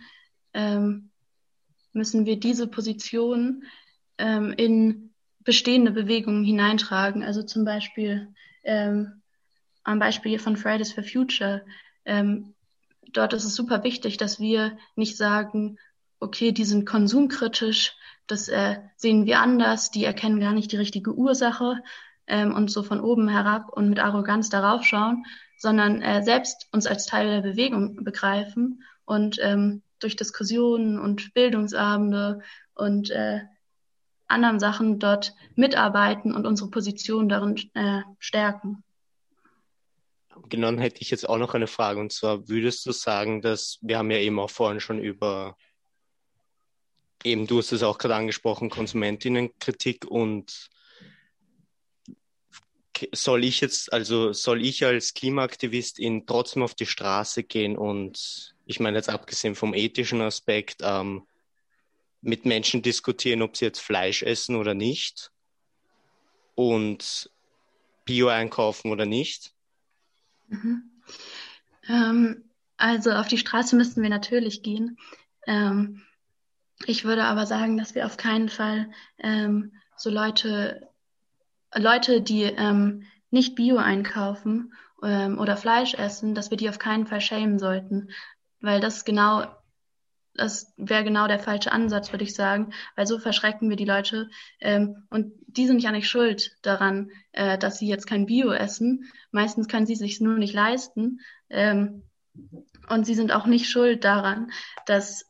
ähm, 0.53 1.08
müssen 1.93 2.25
wir 2.25 2.39
diese 2.39 2.67
Position 2.67 3.63
ähm, 4.17 4.53
in 4.53 5.13
bestehende 5.39 5.91
Bewegungen 5.91 6.43
hineintragen. 6.43 7.23
Also 7.23 7.43
zum 7.43 7.65
Beispiel 7.65 8.33
ähm, 8.63 9.21
am 9.83 9.99
Beispiel 9.99 10.39
von 10.39 10.57
Fridays 10.57 10.93
for 10.93 11.03
Future. 11.03 11.65
Ähm, 12.05 12.53
dort 13.13 13.33
ist 13.33 13.45
es 13.45 13.55
super 13.55 13.83
wichtig, 13.83 14.17
dass 14.17 14.39
wir 14.39 14.77
nicht 14.95 15.17
sagen, 15.17 15.77
okay, 16.19 16.51
die 16.51 16.65
sind 16.65 16.85
konsumkritisch, 16.85 17.93
das 18.27 18.49
äh, 18.49 18.77
sehen 18.97 19.25
wir 19.25 19.39
anders, 19.39 19.89
die 19.89 20.03
erkennen 20.03 20.39
gar 20.39 20.53
nicht 20.53 20.71
die 20.71 20.77
richtige 20.77 21.15
Ursache, 21.15 21.81
ähm, 22.29 22.53
und 22.53 22.71
so 22.71 22.83
von 22.83 23.01
oben 23.01 23.27
herab 23.27 23.69
und 23.73 23.89
mit 23.89 23.99
Arroganz 23.99 24.49
darauf 24.49 24.85
schauen, 24.85 25.25
sondern 25.57 26.01
äh, 26.01 26.23
selbst 26.23 26.67
uns 26.71 26.85
als 26.85 27.05
Teil 27.05 27.27
der 27.27 27.41
Bewegung 27.41 28.03
begreifen 28.03 28.83
und 29.05 29.37
ähm, 29.41 29.81
durch 29.99 30.15
Diskussionen 30.15 30.99
und 30.99 31.33
Bildungsabende 31.33 32.41
und 32.73 33.09
äh, 33.11 33.41
anderen 34.27 34.59
Sachen 34.59 34.99
dort 34.99 35.33
mitarbeiten 35.55 36.33
und 36.33 36.45
unsere 36.45 36.69
Position 36.69 37.29
darin 37.29 37.57
äh, 37.73 38.01
stärken. 38.19 38.83
Genau, 40.47 40.67
dann 40.67 40.79
hätte 40.79 41.01
ich 41.01 41.11
jetzt 41.11 41.27
auch 41.27 41.37
noch 41.37 41.53
eine 41.53 41.67
Frage 41.67 41.99
und 41.99 42.11
zwar 42.11 42.47
würdest 42.47 42.85
du 42.85 42.91
sagen, 42.91 43.41
dass 43.41 43.77
wir 43.81 43.97
haben 43.97 44.11
ja 44.11 44.17
eben 44.19 44.39
auch 44.39 44.49
vorhin 44.49 44.79
schon 44.79 44.99
über 44.99 45.57
eben 47.23 47.47
du 47.47 47.57
hast 47.57 47.71
es 47.71 47.83
auch 47.83 47.97
gerade 47.97 48.15
angesprochen 48.15 48.69
Konsumentinnenkritik 48.69 50.05
und 50.05 50.69
soll 53.13 53.43
ich 53.43 53.61
jetzt, 53.61 53.93
also 53.93 54.33
soll 54.33 54.65
ich 54.65 54.85
als 54.85 55.13
Klimaaktivistin 55.13 56.25
trotzdem 56.25 56.63
auf 56.63 56.75
die 56.75 56.85
Straße 56.85 57.43
gehen 57.43 57.77
und 57.77 58.55
ich 58.69 58.79
meine 58.79 58.97
jetzt 58.97 59.09
abgesehen 59.09 59.55
vom 59.55 59.73
ethischen 59.73 60.21
Aspekt, 60.21 60.81
ähm, 60.83 61.25
mit 62.21 62.45
Menschen 62.45 62.83
diskutieren, 62.83 63.41
ob 63.41 63.57
sie 63.57 63.65
jetzt 63.65 63.79
Fleisch 63.79 64.21
essen 64.21 64.55
oder 64.55 64.75
nicht 64.75 65.31
und 66.53 67.31
Bio 68.05 68.27
einkaufen 68.27 68.91
oder 68.91 69.07
nicht? 69.07 69.53
Mhm. 70.49 70.83
Ähm, 71.87 72.43
also 72.77 73.11
auf 73.11 73.27
die 73.27 73.39
Straße 73.39 73.75
müssten 73.75 74.03
wir 74.03 74.09
natürlich 74.11 74.61
gehen. 74.61 74.99
Ähm, 75.47 76.03
ich 76.85 77.05
würde 77.05 77.23
aber 77.23 77.47
sagen, 77.47 77.75
dass 77.75 77.95
wir 77.95 78.05
auf 78.05 78.17
keinen 78.17 78.49
Fall 78.49 78.91
ähm, 79.17 79.73
so 79.97 80.11
Leute 80.11 80.87
Leute, 81.73 82.21
die 82.21 82.43
ähm, 82.43 83.07
nicht 83.31 83.55
Bio 83.55 83.77
einkaufen 83.77 84.73
ähm, 85.01 85.39
oder 85.39 85.57
Fleisch 85.57 85.95
essen, 85.95 86.35
dass 86.35 86.51
wir 86.51 86.57
die 86.57 86.69
auf 86.69 86.77
keinen 86.77 87.07
Fall 87.07 87.21
schämen 87.21 87.57
sollten, 87.57 88.09
weil 88.61 88.79
das 88.79 89.05
genau, 89.05 89.45
das 90.33 90.73
wäre 90.77 91.03
genau 91.03 91.27
der 91.27 91.39
falsche 91.39 91.71
Ansatz, 91.71 92.11
würde 92.11 92.23
ich 92.23 92.33
sagen, 92.33 92.73
weil 92.95 93.07
so 93.07 93.19
verschrecken 93.19 93.69
wir 93.69 93.75
die 93.75 93.85
Leute 93.85 94.29
ähm, 94.59 95.07
und 95.09 95.33
die 95.47 95.67
sind 95.67 95.81
ja 95.81 95.91
nicht 95.91 96.09
schuld 96.09 96.51
daran, 96.61 97.11
äh, 97.31 97.57
dass 97.57 97.79
sie 97.79 97.87
jetzt 97.87 98.07
kein 98.07 98.25
Bio 98.25 98.51
essen. 98.51 99.11
Meistens 99.31 99.67
können 99.67 99.85
sie 99.85 99.95
sich 99.95 100.21
nur 100.21 100.37
nicht 100.37 100.53
leisten 100.53 101.19
ähm, 101.49 102.03
und 102.89 103.05
sie 103.05 103.15
sind 103.15 103.31
auch 103.31 103.45
nicht 103.45 103.69
schuld 103.69 104.03
daran, 104.03 104.51
dass 104.85 105.25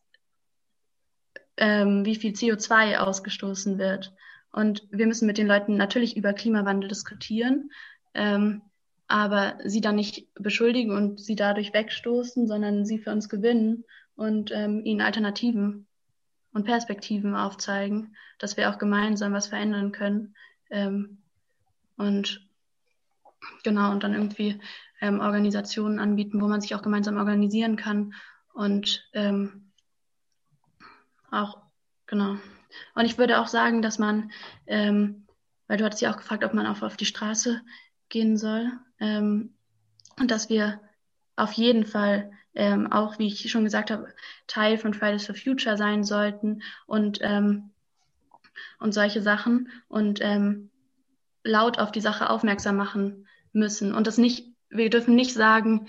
ähm, 1.58 2.06
wie 2.06 2.16
viel 2.16 2.34
CO2 2.34 2.98
ausgestoßen 2.98 3.78
wird. 3.78 4.14
Und 4.52 4.88
wir 4.90 5.06
müssen 5.06 5.28
mit 5.28 5.38
den 5.38 5.48
Leuten 5.48 5.76
natürlich 5.76 6.18
über 6.18 6.34
Klimawandel 6.34 6.90
diskutieren, 6.90 7.72
ähm, 8.14 8.62
aber 9.10 9.58
sie 9.66 9.82
dann 9.82 9.96
nicht 9.96 10.34
beschuldigen 10.36 10.96
und 10.96 11.20
sie 11.20 11.36
dadurch 11.36 11.74
wegstoßen, 11.74 12.48
sondern 12.48 12.86
sie 12.86 13.00
für 13.00 13.12
uns 13.12 13.28
gewinnen 13.28 13.84
und 14.16 14.52
ähm, 14.52 14.86
ihnen 14.86 15.02
Alternativen 15.02 15.88
und 16.54 16.66
Perspektiven 16.66 17.36
aufzeigen, 17.36 18.16
dass 18.38 18.56
wir 18.56 18.70
auch 18.70 18.78
gemeinsam 18.78 19.34
was 19.34 19.48
verändern 19.48 19.92
können, 19.92 20.36
Ähm, 20.72 21.18
und 21.98 22.48
genau, 23.64 23.92
und 23.92 24.04
dann 24.04 24.14
irgendwie 24.14 24.60
ähm, 25.02 25.20
Organisationen 25.20 26.00
anbieten, 26.00 26.40
wo 26.40 26.48
man 26.48 26.62
sich 26.62 26.76
auch 26.76 26.84
gemeinsam 26.84 27.18
organisieren 27.18 27.76
kann 27.76 28.14
und 28.54 29.10
ähm, 29.14 29.72
auch, 31.32 31.58
genau. 32.06 32.38
Und 32.94 33.06
ich 33.06 33.18
würde 33.18 33.40
auch 33.40 33.48
sagen, 33.48 33.82
dass 33.82 33.98
man, 33.98 34.32
ähm, 34.68 35.26
weil 35.68 35.78
du 35.78 35.86
hattest 35.86 36.02
ja 36.02 36.12
auch 36.12 36.18
gefragt, 36.18 36.44
ob 36.44 36.54
man 36.54 36.68
auch 36.68 36.84
auf 36.84 36.96
die 36.96 37.06
Straße 37.06 37.62
gehen 38.10 38.38
soll, 38.38 38.72
ähm, 39.00 39.54
und 40.20 40.32
dass 40.32 40.50
wir 40.50 40.82
auf 41.36 41.54
jeden 41.54 41.86
Fall 41.86 42.32
ähm, 42.54 42.92
auch, 42.92 43.20
wie 43.20 43.28
ich 43.28 43.50
schon 43.50 43.64
gesagt 43.64 43.92
habe, 43.92 44.14
Teil 44.48 44.78
von 44.78 44.94
Fridays 44.94 45.26
for 45.26 45.36
Future 45.36 45.78
sein 45.78 46.04
sollten 46.04 46.62
und, 46.86 47.20
ähm, 47.22 47.70
und 48.80 48.94
solche 48.94 49.22
Sachen 49.22 49.70
und 49.88 50.20
ähm, 50.22 50.70
laut 51.44 51.80
auf 51.80 51.92
die 51.92 52.02
Sache 52.02 52.30
aufmerksam 52.30 52.76
machen 52.76 53.28
müssen. 53.54 53.94
Und 53.94 54.08
das 54.08 54.18
nicht, 54.18 54.48
wir 54.70 54.90
dürfen 54.90 55.16
nicht 55.16 55.34
sagen, 55.34 55.88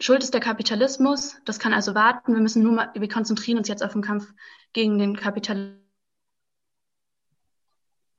Schuld 0.00 0.22
ist 0.22 0.34
der 0.34 0.40
Kapitalismus, 0.40 1.36
das 1.44 1.58
kann 1.58 1.72
also 1.72 1.94
warten, 1.94 2.34
wir 2.34 2.40
müssen 2.40 2.62
nur 2.62 2.72
mal, 2.72 2.90
wir 2.94 3.08
konzentrieren 3.08 3.58
uns 3.58 3.68
jetzt 3.68 3.82
auf 3.82 3.92
den 3.92 4.02
Kampf 4.02 4.32
gegen 4.72 4.98
den 4.98 5.16
Kapitalismus 5.16 5.85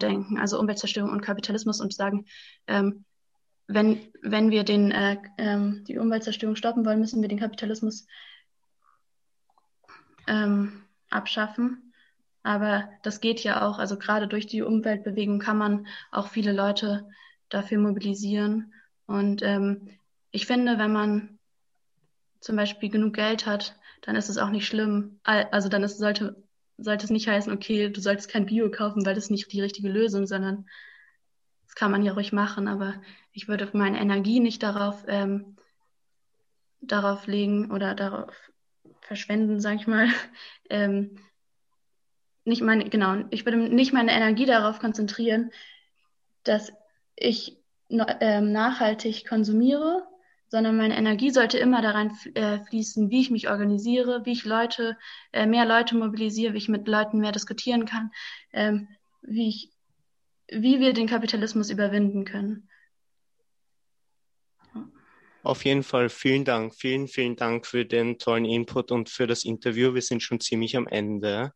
denken, 0.02 0.38
also 0.38 0.60
Umweltzerstörung 0.60 1.12
und 1.12 1.22
Kapitalismus 1.22 1.82
und 1.82 1.94
sagen, 1.94 2.26
ähm, 2.68 3.06
wenn, 3.68 4.00
wenn 4.22 4.50
wir 4.50 4.64
den, 4.64 4.92
äh, 4.92 5.18
ähm, 5.38 5.84
die 5.88 5.98
Umweltzerstörung 5.98 6.56
stoppen 6.56 6.86
wollen, 6.86 7.00
müssen 7.00 7.22
wir 7.22 7.30
den 7.30 7.40
Kapitalismus 7.40 8.08
ähm, 10.28 10.84
abschaffen. 11.10 11.94
Aber 12.44 12.90
das 13.04 13.20
geht 13.20 13.44
ja 13.44 13.68
auch, 13.68 13.78
also 13.78 13.98
gerade 13.98 14.28
durch 14.28 14.48
die 14.48 14.62
Umweltbewegung 14.62 15.40
kann 15.40 15.58
man 15.58 15.88
auch 16.12 16.28
viele 16.28 16.54
Leute 16.54 17.10
dafür 17.50 17.78
mobilisieren. 17.78 18.74
Und 19.06 19.42
ähm, 19.42 19.90
ich 20.32 20.46
finde, 20.46 20.78
wenn 20.78 20.94
man 20.94 21.40
zum 22.40 22.56
Beispiel 22.56 22.90
genug 22.90 23.16
Geld 23.16 23.46
hat, 23.46 23.76
dann 24.02 24.16
ist 24.16 24.30
es 24.30 24.38
auch 24.38 24.50
nicht 24.50 24.66
schlimm. 24.66 25.20
Also 25.24 25.68
dann 25.68 25.84
ist, 25.84 25.98
sollte, 25.98 26.42
sollte 26.78 27.06
es 27.06 27.12
nicht 27.12 27.28
heißen, 27.28 27.52
okay, 27.52 27.90
du 27.90 28.00
solltest 28.02 28.30
kein 28.30 28.46
Bio 28.46 28.70
kaufen, 28.70 29.06
weil 29.06 29.16
das 29.16 29.30
nicht 29.30 29.52
die 29.52 29.62
richtige 29.62 29.90
Lösung, 29.90 30.28
sondern 30.28 30.68
das 31.66 31.76
kann 31.76 31.92
man 31.92 32.04
ja 32.04 32.14
ruhig 32.14 32.32
machen. 32.32 32.68
Aber 32.68 32.96
ich 33.32 33.48
würde 33.48 33.70
meine 33.74 34.00
Energie 34.00 34.40
nicht 34.40 34.64
darauf, 34.64 35.04
ähm, 35.08 35.58
darauf 36.82 37.28
legen 37.28 37.72
oder 37.72 37.96
darauf 37.96 38.34
verschwenden, 39.02 39.60
sag 39.60 39.76
ich 39.76 39.88
mal. 39.88 40.08
Ähm, 40.70 41.18
nicht 42.44 42.62
meine, 42.62 42.90
genau, 42.90 43.24
ich 43.30 43.46
würde 43.46 43.58
nicht 43.58 43.94
meine 43.94 44.12
Energie 44.12 44.46
darauf 44.46 44.80
konzentrieren, 44.80 45.50
dass 46.44 46.74
ich 47.16 47.58
ähm, 47.90 48.52
nachhaltig 48.52 49.26
konsumiere, 49.26 50.06
sondern 50.50 50.78
meine 50.78 50.98
Energie 50.98 51.32
sollte 51.32 51.58
immer 51.58 51.82
daran 51.82 52.18
äh, 52.34 52.60
fließen, 52.66 53.10
wie 53.10 53.22
ich 53.22 53.32
mich 53.32 53.50
organisiere, 53.50 54.26
wie 54.26 54.32
ich 54.32 54.46
Leute, 54.46 54.98
äh, 55.34 55.46
mehr 55.46 55.66
Leute 55.66 55.96
mobilisiere, 55.96 56.54
wie 56.54 56.58
ich 56.58 56.70
mit 56.70 56.88
Leuten 56.88 57.20
mehr 57.20 57.32
diskutieren 57.32 57.86
kann, 57.86 58.12
ähm, 58.54 58.88
wie 59.22 59.50
ich, 59.50 59.72
wie 60.50 60.80
wir 60.80 60.94
den 60.94 61.08
Kapitalismus 61.08 61.70
überwinden 61.70 62.24
können. 62.26 62.70
Auf 65.44 65.64
jeden 65.64 65.84
Fall 65.84 66.10
vielen 66.10 66.44
Dank, 66.44 66.76
vielen, 66.76 67.08
vielen 67.08 67.36
Dank 67.36 67.66
für 67.66 67.86
den 67.86 68.18
tollen 68.18 68.46
Input 68.46 68.92
und 68.92 69.10
für 69.10 69.28
das 69.28 69.46
Interview. 69.46 69.94
Wir 69.94 70.02
sind 70.02 70.22
schon 70.22 70.42
ziemlich 70.42 70.76
am 70.76 70.88
Ende. 70.88 71.54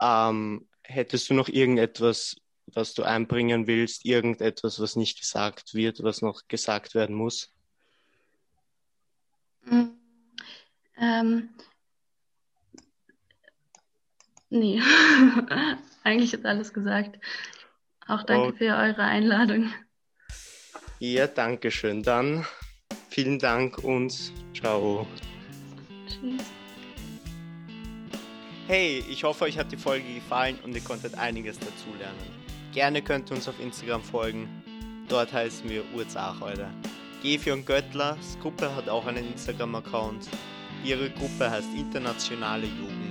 Ähm, 0.00 0.68
hättest 0.84 1.28
du 1.28 1.34
noch 1.34 1.48
irgendetwas, 1.48 2.36
was 2.66 2.94
du 2.94 3.02
einbringen 3.02 3.66
willst, 3.66 4.04
irgendetwas, 4.04 4.80
was 4.80 4.96
nicht 4.96 5.18
gesagt 5.18 5.74
wird, 5.74 6.02
was 6.02 6.22
noch 6.22 6.42
gesagt 6.46 6.94
werden 6.94 7.16
muss? 7.16 7.51
Ähm, 10.96 11.48
nee, 14.50 14.80
eigentlich 16.04 16.34
ist 16.34 16.46
alles 16.46 16.72
gesagt. 16.72 17.18
Auch 18.06 18.22
danke 18.24 18.48
okay. 18.48 18.58
für 18.58 18.76
eure 18.76 19.02
Einladung. 19.02 19.72
Ja, 20.98 21.26
danke 21.26 21.70
schön. 21.70 22.02
Dann 22.02 22.46
Vielen 23.12 23.38
Dank 23.38 23.76
und 23.84 24.32
ciao. 24.54 25.06
Tschüss. 26.06 26.46
Hey, 28.66 29.04
ich 29.10 29.22
hoffe, 29.22 29.44
euch 29.44 29.58
hat 29.58 29.70
die 29.70 29.76
Folge 29.76 30.14
gefallen 30.14 30.58
und 30.64 30.74
ihr 30.74 30.80
konntet 30.80 31.18
einiges 31.18 31.58
dazulernen. 31.58 32.16
Gerne 32.72 33.02
könnt 33.02 33.30
ihr 33.30 33.36
uns 33.36 33.48
auf 33.48 33.60
Instagram 33.60 34.02
folgen. 34.02 34.48
Dort 35.08 35.30
heißen 35.30 35.68
wir 35.68 35.84
Urzachheuler. 35.94 36.70
Gefi 36.70 36.91
und 37.52 37.64
Göttlers 37.66 38.36
Gruppe 38.42 38.74
hat 38.74 38.88
auch 38.88 39.06
einen 39.06 39.24
Instagram-Account. 39.24 40.28
Ihre 40.84 41.08
Gruppe 41.08 41.48
heißt 41.48 41.68
Internationale 41.76 42.66
Jugend. 42.66 43.01